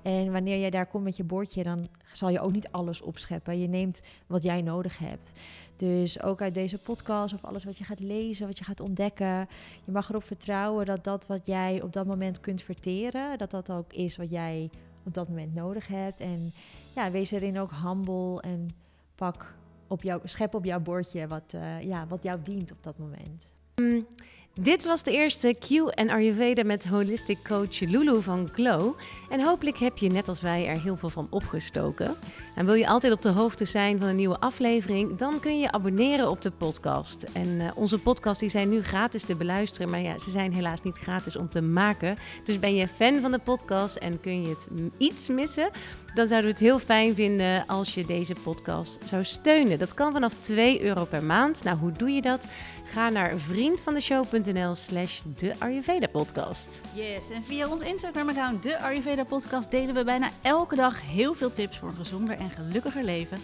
En 0.02 0.32
wanneer 0.32 0.60
jij 0.60 0.70
daar 0.70 0.86
komt 0.86 1.04
met 1.04 1.18
je 1.18 1.24
bordje, 1.24 1.64
dan 1.64 1.88
zal 2.12 2.30
je 2.30 2.40
ook 2.40 2.52
niet 2.52 2.72
alles 2.72 3.02
opscheppen. 3.02 3.60
Je 3.60 3.68
neemt 3.68 4.02
wat 4.28 4.44
jij 4.44 4.62
nodig 4.62 4.98
hebt. 4.98 5.32
Dus 5.76 6.22
ook 6.22 6.42
uit 6.42 6.54
deze 6.54 6.78
podcast 6.78 7.34
of 7.34 7.46
alles 7.46 7.64
wat 7.64 7.78
je 7.78 7.84
gaat 7.84 8.00
lezen, 8.00 8.48
wat 8.48 8.58
je 8.58 8.64
gaat 8.64 8.80
ontdekken. 8.80 9.48
Je 9.86 9.92
mag 9.92 10.10
erop 10.10 10.24
vertrouwen 10.24 10.86
dat 10.86 11.04
dat 11.04 11.28
wat 11.28 11.46
jij 11.46 11.82
op 11.82 11.94
dat 11.94 12.06
moment 12.06 12.40
kunt 12.40 12.62
verteren, 12.62 13.38
dat 13.38 13.52
dat 13.52 13.72
ook 13.72 13.94
is 13.94 14.18
wat 14.18 14.30
jij 14.30 14.70
op 15.04 15.14
dat 15.14 15.30
moment 15.30 15.54
nodig 15.54 15.88
hebt. 15.88 16.20
En 16.20 16.52
ja, 16.96 17.12
wees 17.12 17.32
erin 17.32 17.60
ook 17.60 17.72
humble 17.84 18.42
en 18.42 18.70
pak 19.16 19.54
op 19.88 20.04
jouw, 20.04 20.20
schep 20.24 20.54
op 20.54 20.66
jouw 20.66 20.80
bordje 20.80 21.28
wat, 21.28 21.54
uh, 21.56 21.82
ja, 21.82 22.08
wat 22.08 22.24
jou 22.24 22.40
dient 22.44 22.72
op 22.72 22.84
dat 22.84 22.98
moment. 22.98 23.54
Um, 23.76 24.08
dit 24.54 24.86
was 24.86 25.04
de 25.04 25.12
eerste 25.12 25.56
Q 25.60 25.70
en 25.90 26.10
Ayurveda 26.10 26.64
met 26.64 26.88
holistic 26.88 27.38
coach 27.44 27.80
Lulu 27.80 28.22
van 28.22 28.50
Glow. 28.54 28.94
En 29.30 29.44
hopelijk 29.44 29.78
heb 29.78 29.98
je 29.98 30.10
net 30.10 30.28
als 30.28 30.42
wij 30.42 30.68
er 30.68 30.82
heel 30.82 30.98
veel 30.98 31.10
van 31.10 31.28
opgestoken. 31.30 32.16
En 32.56 32.66
wil 32.66 32.74
je 32.74 32.88
altijd 32.88 33.14
op 33.14 33.22
de 33.22 33.30
hoogte 33.30 33.66
zijn 33.66 34.00
van 34.00 34.08
een 34.08 34.16
nieuwe 34.16 34.40
aflevering, 34.40 35.18
dan 35.18 35.40
kun 35.40 35.60
je 35.60 35.72
abonneren 35.72 36.30
op 36.30 36.42
de 36.42 36.52
podcast. 36.52 37.24
En 37.34 37.48
uh, 37.48 37.72
onze 37.76 37.98
podcasts 37.98 38.40
die 38.40 38.50
zijn 38.50 38.70
nu 38.70 38.84
gratis 38.84 39.24
te 39.24 39.36
beluisteren, 39.36 39.90
maar 39.90 40.02
ja, 40.02 40.20
ze 40.20 40.30
zijn 40.30 40.54
helaas 40.54 40.82
niet 40.82 40.98
gratis 40.98 41.36
om 41.36 41.50
te 41.50 41.62
maken. 41.62 42.16
Dus 42.46 42.60
ben 42.60 42.76
je 42.76 42.88
fan 42.88 43.22
van 43.22 43.32
de 43.32 43.40
podcast 43.40 43.96
en 43.96 44.20
kun 44.20 44.42
je 44.42 44.50
het 44.50 44.68
iets 44.98 45.30
missen, 45.30 45.70
dan 46.14 46.28
zouden 46.28 46.50
we 46.50 46.56
het 46.56 46.66
heel 46.66 46.80
fijn 46.80 47.16
vinden 47.16 47.66
als 47.68 47.94
je 47.94 48.06
deze 48.06 48.36
podcast 48.44 49.08
zou 49.08 49.24
steunen. 49.24 49.80
Dat 49.80 49.94
kan 49.94 50.12
vanaf 50.12 50.34
2 50.34 50.82
euro 50.82 51.06
per 51.06 51.24
maand. 51.24 51.64
Nou, 51.64 51.78
hoe 51.78 51.92
doe 51.92 52.10
je 52.10 52.22
dat? 52.22 52.48
Ga 52.91 53.10
naar 53.10 53.38
vriendvandeshow.nl 53.38 54.75
slash 54.75 55.21
de 55.38 55.54
Ayurveda 55.60 56.08
podcast. 56.08 56.82
Yes, 56.93 57.30
en 57.30 57.43
via 57.43 57.67
ons 57.67 57.82
Instagram-account, 57.82 58.63
de 58.63 58.80
Ayurveda 58.80 59.23
podcast, 59.23 59.71
delen 59.71 59.95
we 59.95 60.04
bijna 60.04 60.30
elke 60.41 60.75
dag 60.75 61.01
heel 61.01 61.34
veel 61.34 61.51
tips 61.51 61.77
voor 61.77 61.89
een 61.89 61.95
gezonder 61.95 62.38
en 62.38 62.49
gelukkiger 62.49 63.04
leven. 63.04 63.38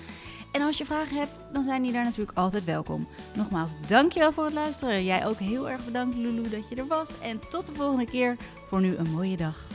En 0.52 0.62
als 0.62 0.78
je 0.78 0.86
vragen 0.86 1.18
hebt, 1.18 1.40
dan 1.54 1.64
zijn 1.64 1.82
die 1.82 1.92
daar 1.92 2.04
natuurlijk 2.04 2.38
altijd 2.38 2.64
welkom. 2.64 3.08
Nogmaals, 3.34 3.72
dankjewel 3.88 4.32
voor 4.32 4.46
het 4.46 4.54
luisteren. 4.54 5.04
Jij 5.04 5.26
ook 5.26 5.38
heel 5.38 5.70
erg 5.70 5.86
bedankt, 5.86 6.16
Lulu, 6.16 6.50
dat 6.50 6.70
je 6.70 6.76
er 6.76 6.88
was. 6.88 7.20
En 7.20 7.40
tot 7.50 7.66
de 7.66 7.74
volgende 7.74 8.06
keer. 8.06 8.36
Voor 8.68 8.82
nu 8.82 8.96
een 8.96 9.12
mooie 9.12 9.38
dag. 9.38 9.68